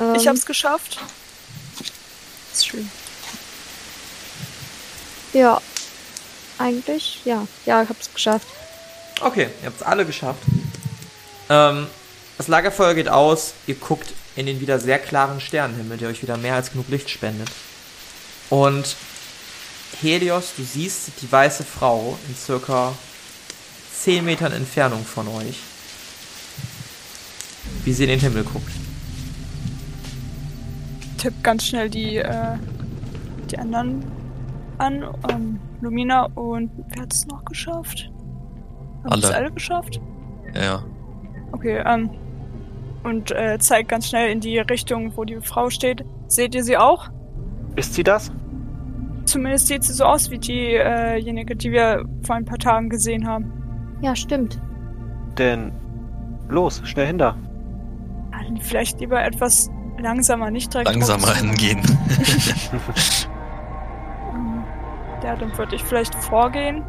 [0.00, 0.98] Ähm, ich hab's geschafft.
[2.52, 2.90] Ist schön.
[5.32, 5.60] Ja.
[6.58, 7.46] Eigentlich, ja.
[7.66, 8.46] Ja, ich hab's geschafft.
[9.20, 10.40] Okay, ihr habt es alle geschafft.
[11.50, 11.88] Ähm,
[12.36, 13.54] das Lagerfeuer geht aus.
[13.66, 17.08] Ihr guckt in den wieder sehr klaren Sternenhimmel, der euch wieder mehr als genug Licht
[17.10, 17.48] spendet.
[18.50, 18.96] Und
[20.00, 22.92] Helios, du siehst die weiße Frau in circa
[23.92, 25.58] 10 Metern Entfernung von euch,
[27.84, 28.70] wie sie in den Himmel guckt.
[31.18, 32.56] Tipp ganz schnell die, äh,
[33.50, 34.04] die anderen
[34.78, 35.04] an.
[35.30, 38.10] Ähm, Lumina und wer hat es noch geschafft?
[39.04, 39.22] Haben Alle.
[39.22, 40.00] es alle geschafft?
[40.54, 40.84] Ja, ja.
[41.52, 42.10] Okay, ähm.
[43.04, 46.04] Und äh, zeigt ganz schnell in die Richtung, wo die Frau steht.
[46.26, 47.08] Seht ihr sie auch?
[47.76, 48.32] Ist sie das?
[49.26, 53.52] Zumindest sieht sie so aus wie diejenige, die wir vor ein paar Tagen gesehen haben.
[54.00, 54.60] Ja, stimmt.
[55.38, 55.72] Denn
[56.48, 57.36] los, schnell hinter.
[58.32, 60.90] Ah, Vielleicht lieber etwas langsamer, nicht direkt.
[60.90, 61.80] Langsamer hingehen.
[65.22, 66.84] Ja, dann würde ich vielleicht vorgehen.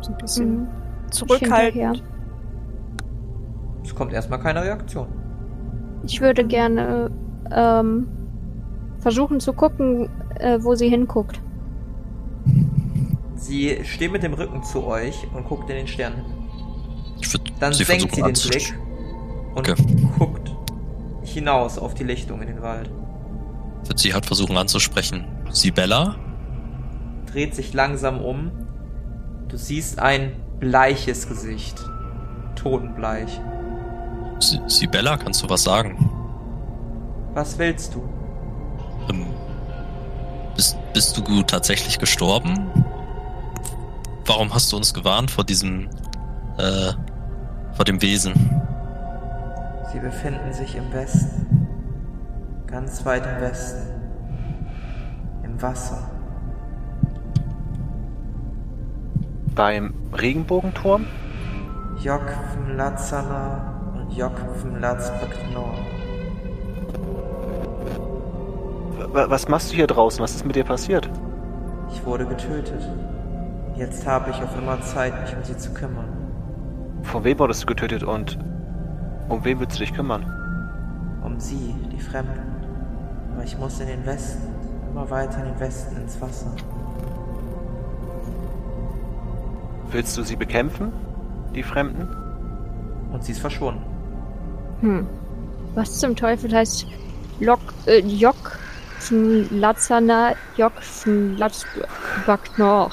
[0.00, 0.68] So ein bisschen Mhm.
[1.10, 2.02] zurückhaltend.
[3.86, 5.06] Es kommt erstmal keine Reaktion.
[6.04, 7.10] Ich würde gerne
[7.50, 8.08] ähm,
[8.98, 11.40] versuchen zu gucken, äh, wo sie hinguckt.
[13.36, 16.32] Sie steht mit dem Rücken zu euch und guckt in den Sternenhimmel.
[17.20, 18.74] Ich würde Dann sie senkt sie den Blick
[19.54, 19.74] und Okay.
[20.18, 20.52] guckt
[21.22, 22.90] hinaus auf die Lichtung in den Wald.
[23.94, 25.24] Sie halt versuchen anzusprechen.
[25.50, 26.16] Sibella?
[27.30, 28.50] Dreht sich langsam um.
[29.48, 31.78] Du siehst ein bleiches Gesicht.
[32.56, 33.40] Totenbleich.
[34.46, 36.08] Si- Sibella, kannst du was sagen?
[37.34, 38.02] Was willst du?
[39.10, 39.26] Ähm,
[40.54, 42.70] bist, bist du tatsächlich gestorben?
[44.24, 45.88] Warum hast du uns gewarnt vor diesem,
[46.58, 46.92] äh,
[47.72, 48.34] vor dem Wesen?
[49.92, 51.66] Sie befinden sich im Westen.
[52.68, 53.90] Ganz weit im Westen.
[55.42, 56.08] Im Wasser.
[59.56, 61.06] Beim Regenbogenturm?
[62.00, 63.75] Jokvim Latzana und
[64.16, 65.74] Jokvim Latzbaknor.
[69.12, 70.20] Wa- Was machst du hier draußen?
[70.22, 71.10] Was ist mit dir passiert?
[71.92, 72.88] Ich wurde getötet.
[73.76, 76.08] Jetzt habe ich auf immer Zeit, mich um sie zu kümmern.
[77.02, 78.38] Von wem wurdest du getötet und
[79.28, 80.24] um wen willst du dich kümmern?
[81.22, 82.40] Um sie, die Fremden.
[83.34, 84.42] Aber ich muss in den Westen.
[84.90, 86.50] Immer weiter in den Westen ins Wasser.
[89.90, 90.90] Willst du sie bekämpfen?
[91.54, 92.08] Die Fremden?
[93.12, 93.84] Und sie ist verschwunden.
[94.80, 95.06] Hm.
[95.74, 96.86] Was zum Teufel heißt
[97.40, 98.58] Lok, äh, Jok
[98.98, 102.90] von Lazana, Jok von Latzbaknor?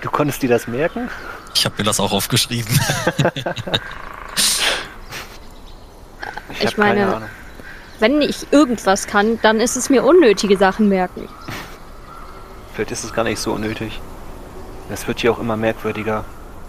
[0.00, 1.08] Du konntest dir das merken?
[1.54, 2.74] Ich habe mir das auch aufgeschrieben.
[6.58, 7.22] Ich hab meine-.
[7.98, 11.28] Wenn ich irgendwas kann, dann ist es mir unnötige Sachen merken.
[12.72, 14.00] Vielleicht ist es gar nicht so unnötig.
[14.90, 16.24] Es wird hier auch immer merkwürdiger.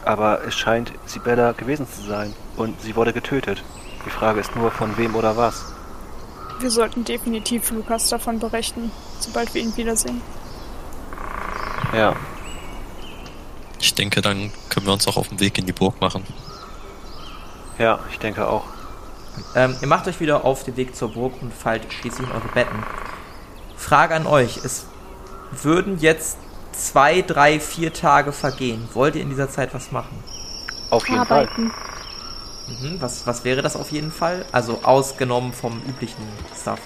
[0.05, 2.33] Aber es scheint Sibella gewesen zu sein.
[2.57, 3.63] Und sie wurde getötet.
[4.05, 5.65] Die Frage ist nur, von wem oder was.
[6.59, 10.21] Wir sollten definitiv Lukas davon berichten, sobald wir ihn wiedersehen.
[11.93, 12.15] Ja,
[13.79, 16.23] Ich denke, dann können wir uns auch auf den Weg in die Burg machen.
[17.79, 18.63] ja, ich denke auch.
[19.55, 22.47] Ähm, ihr macht euch wieder auf den Weg zur Burg und fallt schließlich in eure
[22.53, 22.83] Betten.
[23.77, 24.57] Frage an euch.
[24.63, 24.85] Es
[25.51, 26.37] würden jetzt
[26.73, 28.87] zwei, drei, vier Tage vergehen.
[28.93, 30.23] Wollt ihr in dieser Zeit was machen?
[30.89, 31.43] Auf jeden Fall.
[31.43, 31.71] Arbeiten.
[32.67, 34.45] Mhm, was, was wäre das auf jeden Fall?
[34.51, 36.27] Also ausgenommen vom üblichen
[36.59, 36.79] Stuff.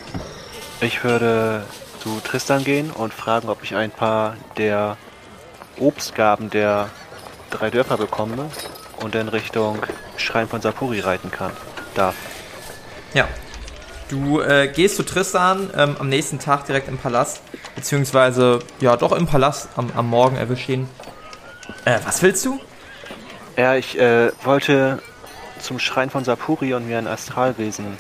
[0.82, 1.66] Ich würde
[2.00, 4.98] zu Tristan gehen und fragen, ob ich ein paar der
[5.80, 6.90] Obstgaben der
[7.50, 8.50] drei Dörfer bekomme
[9.02, 9.80] und in Richtung
[10.18, 11.52] Schrein von Sapuri reiten kann.
[11.96, 12.16] Darf.
[13.14, 13.28] Ja.
[14.10, 17.42] Du äh, gehst zu Tristan ähm, am nächsten Tag direkt im Palast.
[17.76, 20.88] Beziehungsweise, ja, doch im Palast am, am Morgen erwischt ihn.
[21.86, 22.60] Äh, was willst du?
[23.58, 25.02] Ja, ich äh, wollte
[25.60, 27.98] zum Schrein von Sapuri und mir ein Astralwesen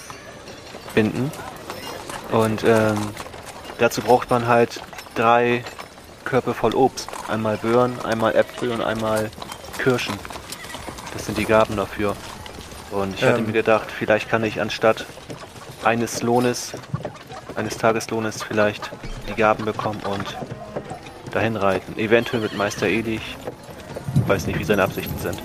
[0.94, 1.32] binden.
[2.32, 2.98] Und ähm,
[3.80, 4.82] dazu braucht man halt
[5.16, 5.64] drei
[6.24, 7.10] Körbe voll Obst.
[7.28, 9.32] Einmal Möhren, einmal Äpfel und einmal
[9.78, 10.16] Kirschen.
[11.14, 12.16] Das sind die Gaben dafür.
[12.92, 13.48] Und ich hatte Ähm.
[13.48, 15.06] mir gedacht, vielleicht kann ich anstatt
[15.86, 16.74] eines Lohnes,
[17.56, 18.90] eines Tageslohnes vielleicht
[19.30, 20.36] die Gaben bekommen und
[21.32, 21.98] dahin reiten.
[21.98, 23.22] Eventuell mit Meister Elich.
[24.16, 25.38] Ich weiß nicht, wie seine Absichten sind.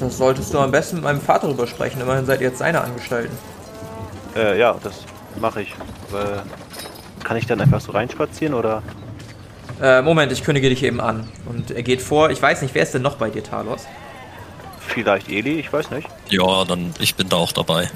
[0.00, 2.00] Das solltest du am besten mit meinem Vater drüber sprechen.
[2.00, 3.36] Immerhin seid ihr jetzt seine Angestellten.
[4.36, 5.04] Äh, ja, das
[5.40, 5.70] mache ich.
[6.12, 8.82] Äh, kann ich dann einfach so reinspazieren oder?
[9.82, 11.28] Äh, Moment, ich kündige dich eben an.
[11.46, 12.30] Und er geht vor.
[12.30, 13.86] Ich weiß nicht, wer ist denn noch bei dir, Talos?
[14.80, 16.08] Vielleicht Eli, ich weiß nicht.
[16.30, 17.90] Ja, dann ich bin da auch dabei.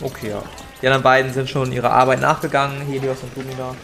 [0.00, 0.42] Okay, ja.
[0.82, 3.76] Die anderen beiden sind schon ihrer Arbeit nachgegangen, Helios und Lumina.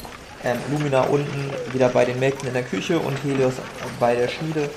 [0.42, 3.54] Ähm, Lumina unten wieder bei den Mägden in der Küche und Helios
[4.00, 4.68] bei der Schmiede.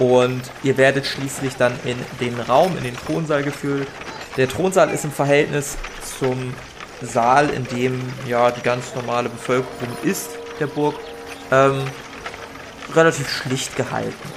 [0.00, 3.86] Und ihr werdet schließlich dann in den Raum, in den Thronsaal geführt.
[4.36, 5.78] Der Thronsaal ist im Verhältnis
[6.18, 6.52] zum
[7.00, 10.96] Saal, in dem ja die ganz normale Bevölkerung ist, der Burg,
[11.52, 11.84] ähm,
[12.92, 14.32] relativ schlicht gehalten.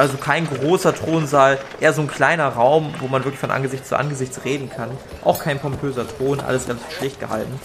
[0.00, 3.98] Also kein großer Thronsaal, eher so ein kleiner Raum, wo man wirklich von Angesicht zu
[3.98, 4.88] Angesicht reden kann.
[5.22, 7.60] Auch kein pompöser Thron, alles relativ schlicht gehalten.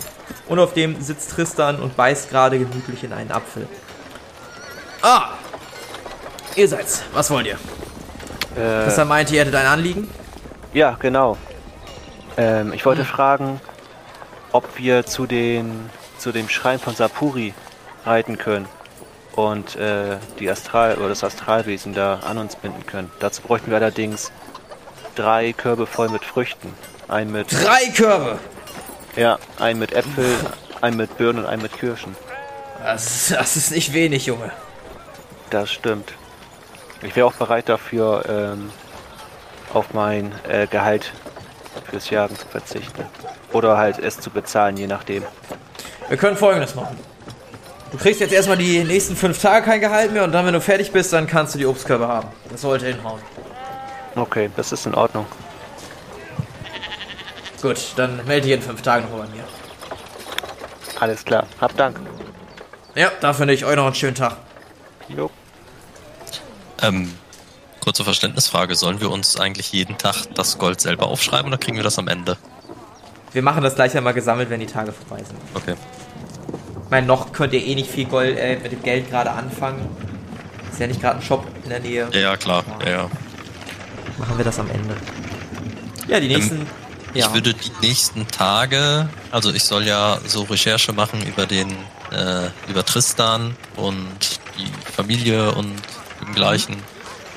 [0.49, 3.69] Und auf dem sitzt Tristan und beißt gerade gemütlich in einen Apfel.
[5.01, 5.29] Ah!
[6.57, 7.03] Ihr seid's.
[7.13, 7.57] Was wollt ihr?
[8.61, 10.09] Äh, Tristan meinte, ihr hättet ein Anliegen?
[10.73, 11.37] ja, genau.
[12.35, 13.61] Ähm, ich wollte fragen,
[14.51, 17.53] ob wir zu, den, zu dem Schrein von Sapuri
[18.05, 18.67] reiten können
[19.35, 23.11] und äh, die Astral oder das Astralwesen da an uns binden können.
[23.19, 24.31] Dazu bräuchten wir allerdings
[25.15, 26.73] drei Körbe voll mit Früchten.
[27.07, 28.39] Ein mit Drei Körbe!
[29.15, 30.35] ja, ein mit Äpfel,
[30.81, 32.15] ein mit Birnen und ein mit Kirschen.
[32.83, 34.51] Das, das ist nicht wenig, Junge.
[35.49, 36.13] Das stimmt.
[37.01, 38.71] Ich wäre auch bereit dafür, ähm,
[39.73, 41.11] auf mein äh, Gehalt
[41.89, 43.05] fürs Jagen zu verzichten.
[43.51, 45.23] Oder halt es zu bezahlen, je nachdem.
[46.07, 46.97] Wir können folgendes machen.
[47.91, 50.61] Du kriegst jetzt erstmal die nächsten fünf Tage kein Gehalt mehr und dann, wenn du
[50.61, 52.27] fertig bist, dann kannst du die Obstkörbe haben.
[52.49, 53.21] Das sollte hinhauen.
[54.15, 55.25] Okay, das ist in Ordnung.
[57.61, 59.43] Gut, dann melde dich in fünf Tagen noch bei mir.
[60.99, 61.45] Alles klar.
[61.59, 61.99] Hab Dank.
[62.95, 63.65] Ja, dafür nicht.
[63.65, 64.37] Euch noch einen schönen Tag.
[65.09, 65.29] Jo.
[66.81, 67.13] Ähm,
[67.81, 68.75] kurze Verständnisfrage.
[68.75, 72.07] Sollen wir uns eigentlich jeden Tag das Gold selber aufschreiben oder kriegen wir das am
[72.07, 72.37] Ende?
[73.33, 75.39] Wir machen das gleich einmal gesammelt, wenn die Tage vorbei sind.
[75.53, 75.75] Okay.
[76.85, 79.89] Ich meine, noch könnt ihr eh nicht viel Gold, äh, mit dem Geld gerade anfangen.
[80.71, 82.07] Ist ja nicht gerade ein Shop in der Nähe.
[82.13, 82.63] Ja, klar.
[82.85, 83.09] Ja, ja.
[84.17, 84.95] Machen wir das am Ende.
[86.07, 86.67] Ja, die nächsten.
[87.13, 87.25] ja.
[87.25, 91.71] Ich würde die nächsten Tage, also ich soll ja so Recherche machen über den,
[92.11, 95.73] äh, über Tristan und die Familie und
[96.21, 96.75] dem gleichen.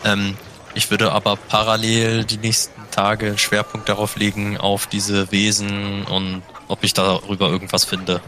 [0.04, 0.36] Ähm,
[0.74, 6.84] ich würde aber parallel die nächsten Tage Schwerpunkt darauf legen, auf diese Wesen und ob
[6.84, 8.20] ich darüber irgendwas finde.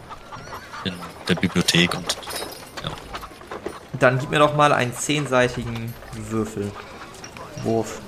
[1.31, 2.17] Der Bibliothek und
[2.83, 2.91] ja.
[4.01, 5.95] Dann gib mir doch mal einen zehnseitigen
[6.29, 6.73] Würfel.
[7.63, 8.01] Wurf.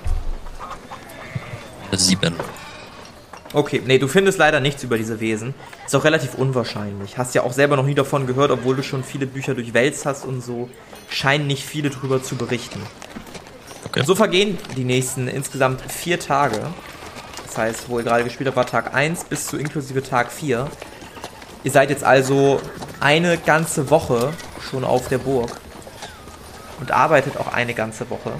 [1.93, 2.35] Sieben.
[3.53, 5.55] Okay, nee, du findest leider nichts über diese Wesen.
[5.87, 7.17] Ist auch relativ unwahrscheinlich.
[7.17, 10.25] Hast ja auch selber noch nie davon gehört, obwohl du schon viele Bücher durchwälzt hast
[10.25, 10.69] und so.
[11.09, 12.81] Scheinen nicht viele drüber zu berichten.
[13.87, 14.03] Okay.
[14.05, 16.59] So vergehen die nächsten insgesamt vier Tage.
[17.47, 20.69] Das heißt, wo ihr gerade gespielt habt, war Tag 1 bis zu inklusive Tag 4.
[21.65, 22.61] Ihr seid jetzt also
[23.03, 24.33] eine ganze Woche
[24.71, 25.51] schon auf der Burg.
[26.81, 28.33] Und arbeitet auch eine ganze Woche.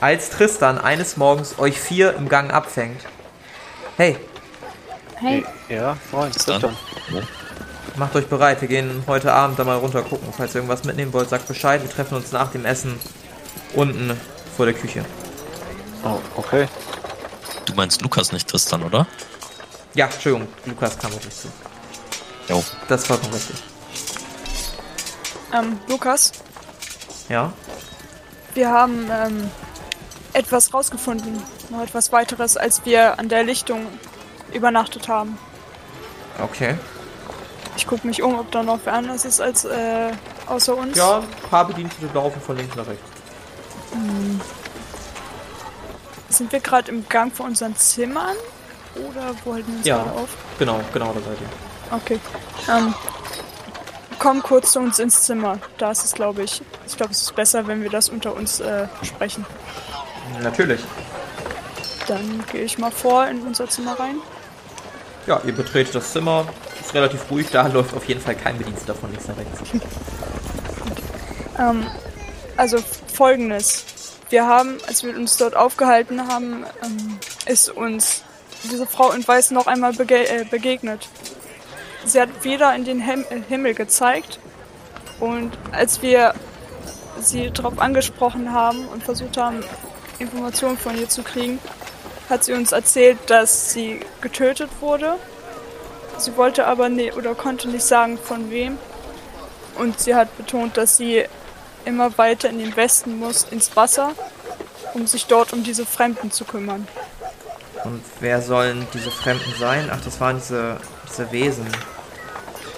[0.00, 3.02] Als Tristan eines Morgens euch vier im Gang abfängt.
[3.96, 4.16] Hey,
[5.16, 6.30] Hey, Ja, moin.
[6.30, 6.76] Tristan.
[7.96, 10.28] Macht euch bereit, wir gehen heute Abend da mal runter gucken.
[10.36, 11.82] Falls ihr irgendwas mitnehmen wollt, sagt Bescheid.
[11.82, 13.00] Wir treffen uns nach dem Essen
[13.74, 14.18] unten
[14.56, 15.04] vor der Küche.
[16.04, 16.68] Oh, okay.
[17.64, 19.06] Du meinst Lukas nicht Tristan, oder?
[19.94, 21.48] Ja, Entschuldigung, Lukas kam auf dich zu.
[22.48, 22.62] Jo.
[22.86, 23.56] Das ist vollkommen richtig.
[25.52, 26.32] Ähm, Lukas,
[27.28, 27.52] Ja?
[28.54, 29.50] wir haben ähm,
[30.32, 31.42] etwas rausgefunden.
[31.70, 33.86] Noch etwas weiteres, als wir an der Lichtung
[34.52, 35.38] übernachtet haben.
[36.42, 36.76] Okay.
[37.76, 40.10] Ich gucke mich um, ob da noch wer anders ist als äh,
[40.46, 40.96] außer uns.
[40.96, 43.02] Ja, ein paar Bedienstete laufen von links nach rechts.
[46.30, 48.36] Sind wir gerade im Gang von unseren Zimmern?
[48.96, 50.02] Oder wo halten wir uns Ja.
[50.02, 50.28] auf?
[50.58, 51.96] Genau, genau da seid ihr.
[51.96, 52.20] Okay.
[52.68, 52.94] Ähm,
[54.18, 55.58] komm kurz zu uns ins Zimmer.
[55.78, 56.62] Da ist es, glaube ich.
[56.86, 59.44] Ich glaube, es ist besser, wenn wir das unter uns äh, besprechen.
[60.42, 60.80] Natürlich.
[62.06, 64.16] Dann gehe ich mal vor in unser Zimmer rein.
[65.26, 66.46] Ja, ihr betretet das Zimmer.
[66.80, 69.60] Ist relativ ruhig, da läuft auf jeden Fall kein Bediensteter von links nach rechts.
[71.58, 71.84] Ähm,
[72.56, 72.78] also
[73.12, 73.84] folgendes.
[74.30, 78.22] Wir haben, als wir uns dort aufgehalten haben, ähm, ist uns
[78.64, 81.08] diese Frau in Weiß noch einmal bege äh, begegnet.
[82.04, 84.38] Sie hat wieder in den Hem äh, Himmel gezeigt
[85.20, 86.34] und als wir
[87.20, 89.64] sie darauf angesprochen haben und versucht haben,
[90.18, 91.58] Informationen von ihr zu kriegen,
[92.28, 95.14] hat sie uns erzählt, dass sie getötet wurde.
[96.18, 98.78] Sie wollte aber ne oder konnte nicht sagen, von wem.
[99.76, 101.24] Und sie hat betont, dass sie
[101.84, 104.12] immer weiter in den Westen muss, ins Wasser,
[104.94, 106.86] um sich dort um diese Fremden zu kümmern.
[107.84, 109.88] Und wer sollen diese Fremden sein?
[109.92, 110.78] Ach, das waren diese,
[111.08, 111.66] diese Wesen.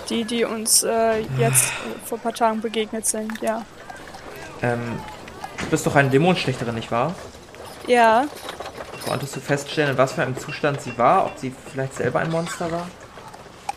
[0.09, 1.73] Die, die uns äh, jetzt
[2.05, 3.65] vor ein paar Tagen begegnet sind, ja.
[4.63, 4.99] Ähm,
[5.59, 7.15] du bist doch eine Dämonenschlichterin, nicht wahr?
[7.87, 8.27] Ja,
[9.07, 11.27] Konntest du feststellen, in was für einem Zustand sie war?
[11.27, 12.87] Ob sie vielleicht selber ein Monster war?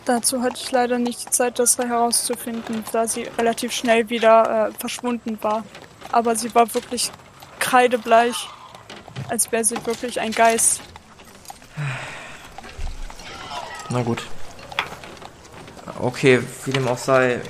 [0.06, 4.72] dazu hatte ich leider nicht die Zeit, das herauszufinden, da sie relativ schnell wieder äh,
[4.78, 5.64] verschwunden war.
[6.12, 7.10] Aber sie war wirklich
[7.60, 8.50] kreidebleich,
[9.30, 10.82] als wäre sie wirklich ein Geist.
[13.90, 14.24] Na gut.
[16.00, 17.42] Okay, wie dem auch sei,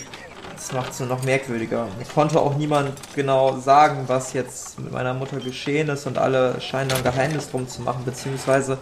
[0.56, 1.88] das macht es nur noch merkwürdiger.
[1.98, 6.60] Mir konnte auch niemand genau sagen, was jetzt mit meiner Mutter geschehen ist und alle
[6.62, 8.78] scheinen da ein Geheimnis drum zu machen, beziehungsweise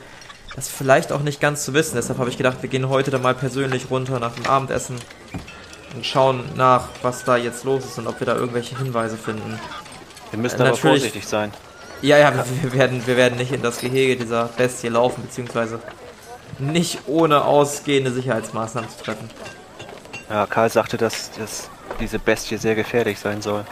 [0.56, 1.95] das vielleicht auch nicht ganz zu wissen.
[1.95, 4.97] Deshalb habe ich gedacht, wir gehen heute dann mal persönlich runter nach dem Abendessen
[5.95, 9.60] und schauen nach, was da jetzt los ist und ob wir da irgendwelche Hinweise finden.
[10.32, 11.52] Wir müssen Äh, aber natürlich- vorsichtig sein.
[12.02, 15.80] Ja, ja, wir- wir werden, wir werden nicht in das Gehege dieser Bestie laufen, beziehungsweise
[16.62, 19.30] nicht ohne ausgehende Sicherheitsmaßnahmen zu treffen.
[20.30, 23.66] Ja, Karl sagte, dass, dass diese Bestie sehr gefährlich sein soll.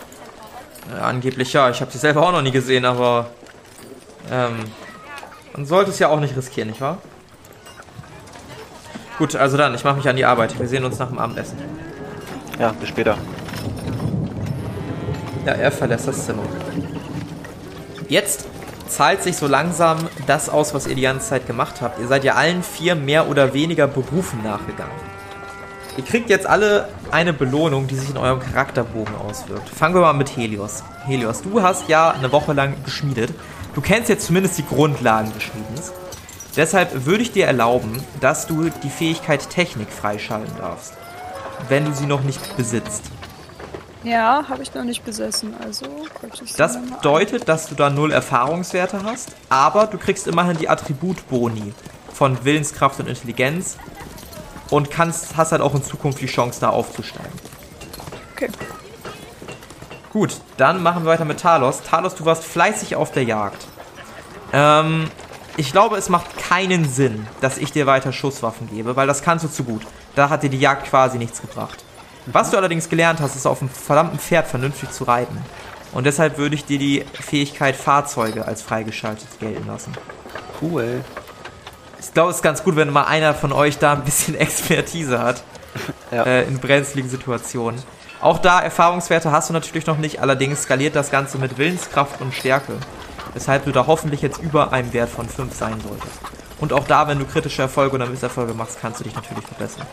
[0.94, 1.70] Ja, angeblich ja.
[1.70, 3.30] Ich habe sie selber auch noch nie gesehen, aber
[4.32, 4.58] ähm,
[5.54, 6.98] man sollte es ja auch nicht riskieren, nicht wahr?
[9.18, 10.58] Gut, also dann, ich mache mich an die Arbeit.
[10.58, 11.58] Wir sehen uns nach dem Abendessen.
[12.58, 13.18] Ja, bis später.
[15.46, 16.44] Ja, er verlässt das Zimmer.
[18.08, 18.48] Jetzt
[18.90, 22.00] zahlt sich so langsam das aus, was ihr die ganze Zeit gemacht habt.
[22.00, 24.94] Ihr seid ja allen vier mehr oder weniger Berufen nachgegangen.
[25.98, 29.68] Ihr kriegt jetzt alle eine Belohnung, die sich in eurem Charakterbogen auswirkt.
[29.70, 30.84] Fangen wir mal mit Helios.
[31.06, 33.32] Helios, du hast ja eine Woche lang geschmiedet.
[33.76, 35.92] Du kennst jetzt zumindest die Grundlagen des Schmiedens.
[36.56, 40.94] Deshalb würde ich dir erlauben, dass du die Fähigkeit Technik freischalten darfst.
[41.68, 43.04] Wenn du sie noch nicht besitzt.
[44.04, 45.86] Ja, habe ich noch nicht besessen, also
[46.58, 51.74] Das bedeutet, dass du da null Erfahrungswerte hast, aber du kriegst immerhin die Attributboni
[52.14, 53.78] von Willenskraft und Intelligenz
[54.70, 57.32] und kannst, hast halt auch in Zukunft die Chance, da aufzusteigen.
[58.36, 58.50] Okay.
[60.14, 61.82] Gut, dann machen wir weiter mit Talos.
[61.82, 63.68] Talos, du warst fleißig auf der Jagd.
[64.54, 65.12] Ähm,
[65.58, 69.44] ich glaube, es macht keinen Sinn, dass ich dir weiter Schusswaffen gebe, weil das kannst
[69.44, 69.82] du zu gut.
[70.16, 71.84] Da hat dir die Jagd quasi nichts gebracht.
[72.32, 75.38] Was du allerdings gelernt hast, ist auf einem verdammten Pferd vernünftig zu reiten.
[75.92, 79.94] Und deshalb würde ich dir die Fähigkeit Fahrzeuge als freigeschaltet gelten lassen.
[80.62, 81.02] Cool.
[82.00, 85.20] Ich glaube, es ist ganz gut, wenn mal einer von euch da ein bisschen Expertise
[85.20, 85.44] hat
[86.12, 86.24] Ja.
[86.24, 87.82] äh, in brenzligen Situationen.
[88.22, 92.34] Auch da Erfahrungswerte hast du natürlich noch nicht, allerdings skaliert das Ganze mit Willenskraft und
[92.34, 92.74] Stärke.
[93.34, 96.20] Weshalb du da hoffentlich jetzt über einem Wert von 5 sein solltest.
[96.60, 99.86] Und auch da, wenn du kritische Erfolge oder Misserfolge machst, kannst du dich natürlich verbessern.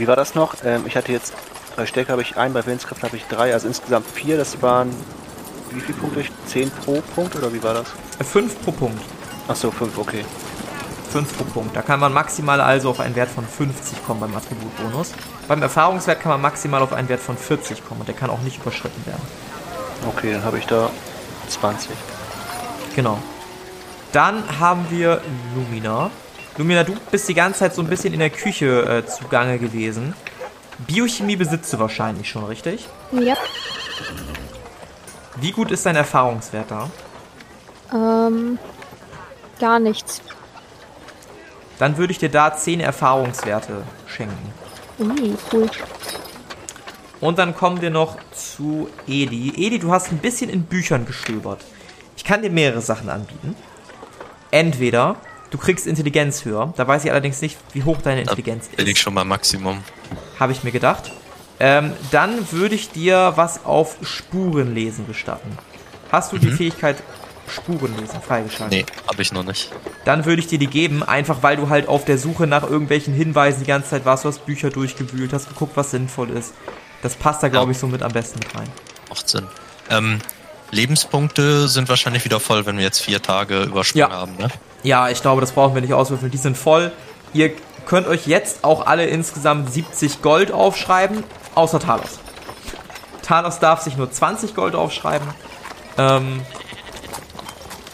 [0.00, 0.54] Wie war das noch?
[0.64, 1.34] Ähm, ich hatte jetzt,
[1.76, 4.38] bei Stärke habe ich ein, bei Willenskraft habe ich drei, also insgesamt vier.
[4.38, 4.88] Das waren,
[5.72, 6.24] wie viele Punkte?
[6.46, 7.88] Zehn pro Punkt oder wie war das?
[8.26, 9.02] 5 pro Punkt.
[9.46, 10.24] Achso, fünf, okay.
[11.12, 11.76] 5 pro Punkt.
[11.76, 15.12] Da kann man maximal also auf einen Wert von 50 kommen beim Attributbonus.
[15.46, 18.40] Beim Erfahrungswert kann man maximal auf einen Wert von 40 kommen und der kann auch
[18.40, 19.22] nicht überschritten werden.
[20.08, 20.88] Okay, dann habe ich da
[21.48, 21.90] 20.
[22.96, 23.18] Genau.
[24.12, 25.20] Dann haben wir
[25.54, 26.10] Lumina.
[26.60, 30.12] Lumina, du bist die ganze Zeit so ein bisschen in der Küche äh, zugange gewesen.
[30.86, 32.86] Biochemie besitzt du wahrscheinlich schon, richtig?
[33.12, 33.34] Ja.
[35.36, 36.90] Wie gut ist dein Erfahrungswert da?
[37.94, 38.58] Ähm,
[39.58, 40.20] gar nichts.
[41.78, 44.52] Dann würde ich dir da 10 Erfahrungswerte schenken.
[44.98, 45.70] Ui, cool.
[47.22, 49.54] Und dann kommen wir noch zu Edi.
[49.56, 51.64] Edi, du hast ein bisschen in Büchern gestöbert.
[52.18, 53.56] Ich kann dir mehrere Sachen anbieten.
[54.50, 55.16] Entweder
[55.50, 56.72] du kriegst Intelligenz höher.
[56.76, 58.92] Da weiß ich allerdings nicht, wie hoch deine Da Intelligenz bin ist.
[58.92, 59.82] ich schon beim Maximum.
[60.38, 61.12] Habe ich mir gedacht.
[61.58, 65.58] Ähm, dann würde ich dir was auf Spurenlesen gestatten.
[66.10, 66.96] Hast du die Fähigkeit
[67.48, 68.78] Spurenlesen freigeschaltet?
[68.78, 69.70] Nee, habe ich noch nicht.
[70.04, 73.12] Dann würde ich dir die geben, einfach weil du halt auf der Suche nach irgendwelchen
[73.12, 74.24] Hinweisen die ganze Zeit warst.
[74.24, 76.54] Du hast Bücher durchgewühlt, hast geguckt, was sinnvoll ist.
[77.02, 77.70] Das passt da, glaube Ja.
[77.72, 78.68] ich, so mit am besten mit rein.
[79.08, 79.46] Macht Sinn.
[79.90, 80.20] Ähm,
[80.70, 84.16] Lebenspunkte sind wahrscheinlich wieder voll, wenn wir jetzt vier Tage übersprungen Ja.
[84.16, 84.48] haben, ne?
[84.82, 86.30] Ja, ich glaube, das brauchen wir nicht auswürfeln.
[86.30, 86.92] Die sind voll.
[87.32, 87.52] Ihr
[87.86, 92.18] könnt euch jetzt auch alle insgesamt 70 Gold aufschreiben, außer Talos.
[93.22, 95.26] Talos darf sich nur 20 Gold aufschreiben.
[95.98, 96.40] Ähm,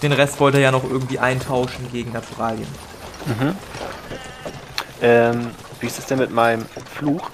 [0.03, 2.69] den Rest wollte er ja noch irgendwie eintauschen gegen Naturalien.
[5.03, 5.51] Ähm,
[5.81, 6.65] wie ist es denn mit meinem
[6.95, 7.29] Fluch?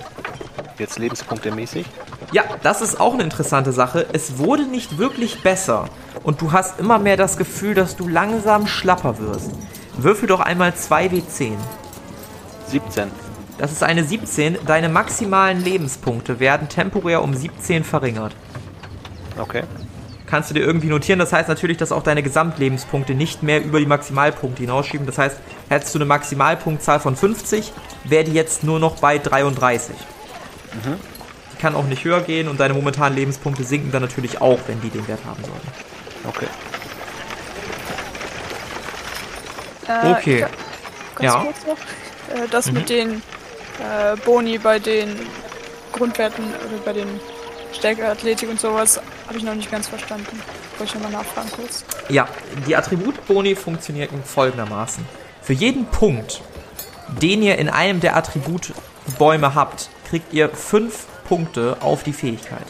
[0.79, 1.87] Jetzt lebenspunktemäßig.
[2.33, 4.07] Ja, das ist auch eine interessante Sache.
[4.13, 5.85] Es wurde nicht wirklich besser.
[6.23, 9.51] Und du hast immer mehr das Gefühl, dass du langsam schlapper wirst.
[9.99, 11.57] Würfel doch einmal 2W10.
[12.69, 13.11] 17.
[13.59, 14.59] Das ist eine 17.
[14.67, 18.35] Deine maximalen Lebenspunkte werden temporär um 17 verringert.
[19.39, 19.65] Okay.
[20.27, 21.19] Kannst du dir irgendwie notieren.
[21.19, 25.07] Das heißt natürlich, dass auch deine Gesamtlebenspunkte nicht mehr über die Maximalpunkte hinausschieben.
[25.07, 25.37] Das heißt,
[25.69, 27.75] hättest du eine Maximalpunktzahl von 50,
[28.05, 29.95] wäre die jetzt nur noch bei 33.
[30.73, 31.12] Die
[31.63, 34.91] kann auch nicht höher gehen und deine momentanen Lebenspunkte sinken dann natürlich auch, wenn die
[34.91, 35.69] den Wert haben sollten.
[36.29, 36.47] Okay.
[39.89, 40.41] Äh, Okay.
[40.41, 40.49] ja,
[41.17, 41.41] Ganz Ja.
[41.45, 42.37] kurz noch.
[42.37, 42.73] Äh, das Mhm.
[42.75, 43.23] mit den
[43.81, 45.19] äh, Boni bei den
[45.93, 47.09] Grundwerten oder bei den
[47.73, 50.41] Stärke, Athletik und sowas habe ich noch nicht ganz verstanden.
[50.79, 51.85] Wollte ich nochmal nachfragen kurz.
[52.09, 52.29] Ja,
[52.67, 55.05] die Attributboni funktionieren folgendermaßen.
[55.43, 56.41] Für jeden Punkt,
[57.21, 62.67] den ihr in einem der Attributbäume habt, kriegt ihr fünf Punkte auf die Fähigkeit.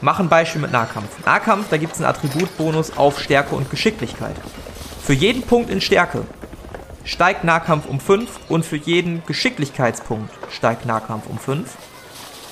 [0.00, 1.24] Machen Beispiel mit Nahkampf.
[1.24, 4.34] Nahkampf, da gibt es einen Attributbonus auf Stärke und Geschicklichkeit.
[5.04, 6.24] Für jeden Punkt in Stärke
[7.04, 11.70] steigt Nahkampf um 5 und für jeden Geschicklichkeitspunkt steigt Nahkampf um 5.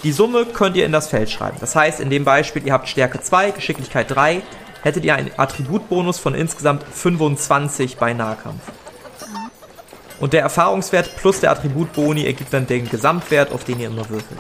[0.05, 1.57] Die Summe könnt ihr in das Feld schreiben.
[1.59, 4.43] Das heißt, in dem Beispiel, ihr habt Stärke 2, Geschicklichkeit 3,
[4.83, 8.63] hättet ihr einen Attributbonus von insgesamt 25 bei Nahkampf.
[10.21, 14.39] Und der Erfahrungswert plus der Attributboni ergibt dann den Gesamtwert, auf den ihr immer würfelt.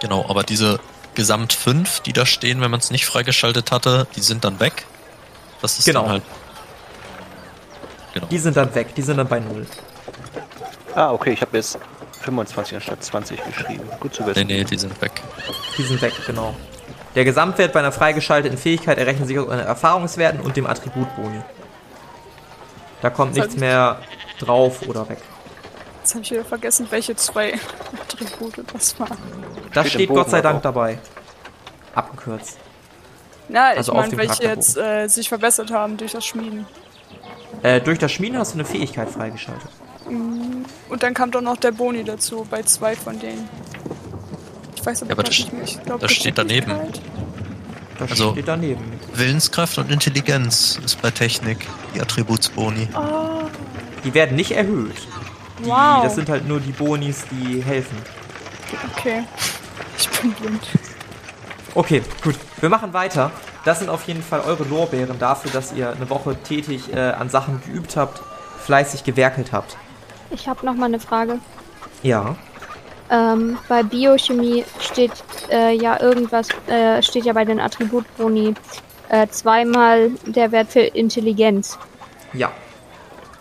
[0.00, 0.80] Genau, aber diese
[1.14, 4.84] Gesamt 5, die da stehen, wenn man es nicht freigeschaltet hatte, die sind dann weg.
[5.60, 6.02] Das ist Genau.
[6.02, 6.22] dann halt.
[8.14, 8.26] Genau.
[8.26, 9.66] Die sind dann weg, die sind dann bei 0.
[10.94, 11.78] Ah, okay, ich habe jetzt
[12.22, 13.88] 25 anstatt 20 geschrieben.
[14.00, 14.46] Gut zu Nee, wissen.
[14.46, 15.22] nee, die sind weg.
[15.78, 16.54] Die sind weg, genau.
[17.14, 21.40] Der Gesamtwert bei einer freigeschalteten Fähigkeit errechnet sich aus euren Erfahrungswerten und dem Attributboni.
[23.02, 24.00] Da kommt nichts mehr
[24.38, 25.18] drauf oder weg.
[26.02, 27.54] Jetzt habe ich wieder vergessen, welche zwei
[28.02, 29.16] Attribute das waren.
[29.72, 30.62] Das Steht steht Gott sei Dank auch.
[30.62, 30.98] dabei.
[31.94, 32.56] Abgekürzt.
[33.48, 36.66] Na, Also ich auf meine, welche jetzt äh, sich verbessert haben durch das Schmieden.
[37.62, 39.68] Äh, durch das Schmieden hast du eine Fähigkeit freigeschaltet.
[40.06, 43.48] Und dann kam doch noch der Boni dazu bei zwei von denen.
[44.76, 45.62] Ich weiß aber, Ja, aber das- nicht mehr.
[45.64, 46.72] Ich glaub, das steht daneben.
[47.98, 48.82] Das Also- steht daneben.
[49.12, 52.88] Willenskraft und Intelligenz ist bei Technik die Attributsboni.
[52.94, 53.42] Ah,
[54.04, 54.96] Die werden nicht erhöht.
[55.62, 56.02] Die, Wow.
[56.02, 57.96] Das sind halt nur die Bonis, die helfen.
[58.96, 59.24] okay.
[59.98, 60.62] Ich bin blind.
[61.74, 62.36] Okay, gut.
[62.60, 63.30] Wir machen weiter.
[63.64, 67.28] Das sind auf jeden Fall eure Lorbeeren dafür, dass ihr eine Woche tätig äh, an
[67.28, 68.22] Sachen geübt habt,
[68.64, 69.76] fleißig gewerkelt habt.
[70.30, 71.38] Ich habe noch mal eine Frage.
[72.02, 72.36] Ja.
[73.10, 75.12] Ähm, bei Biochemie steht
[75.50, 78.54] äh, ja irgendwas, äh, steht ja bei den Attributboni
[79.08, 81.78] äh, zweimal der Wert für Intelligenz.
[82.32, 82.52] Ja.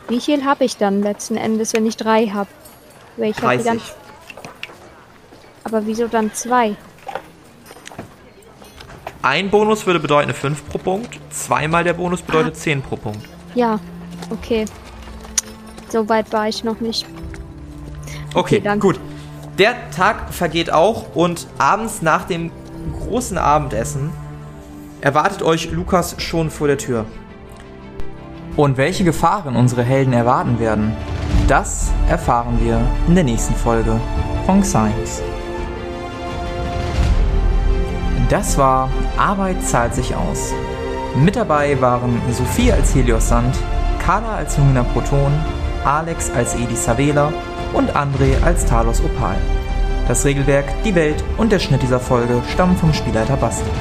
[0.09, 2.49] Wie viel habe ich dann letzten Endes, wenn ich drei habe?
[3.17, 3.65] Ich hab die 30.
[3.65, 3.81] ganz,
[5.63, 6.75] aber wieso dann zwei?
[9.21, 11.19] Ein Bonus würde bedeuten eine 5 pro Punkt.
[11.29, 13.27] Zweimal der Bonus bedeutet 10 pro Punkt.
[13.53, 13.79] Ja,
[14.31, 14.65] okay.
[15.89, 17.05] So weit war ich noch nicht.
[18.33, 18.87] Okay, Okay, danke.
[18.87, 18.99] gut.
[19.57, 22.51] Der Tag vergeht auch und abends nach dem
[22.97, 24.11] großen Abendessen
[25.01, 27.05] erwartet euch Lukas schon vor der Tür.
[28.59, 30.91] Und welche Gefahren unsere Helden erwarten werden,
[31.47, 34.01] das erfahren wir in der nächsten Folge
[34.45, 35.23] von Science.
[38.27, 40.53] Das war Arbeit zahlt sich aus.
[41.15, 43.55] Mit dabei waren Sophie als Helios Sand,
[44.05, 45.31] Carla als Lumina Proton,
[45.85, 47.31] Alex als Edi Savela
[47.71, 49.37] und André als Talos Opal.
[50.09, 53.71] Das Regelwerk, die Welt und der Schnitt dieser Folge stammen vom Spielleiter Basti.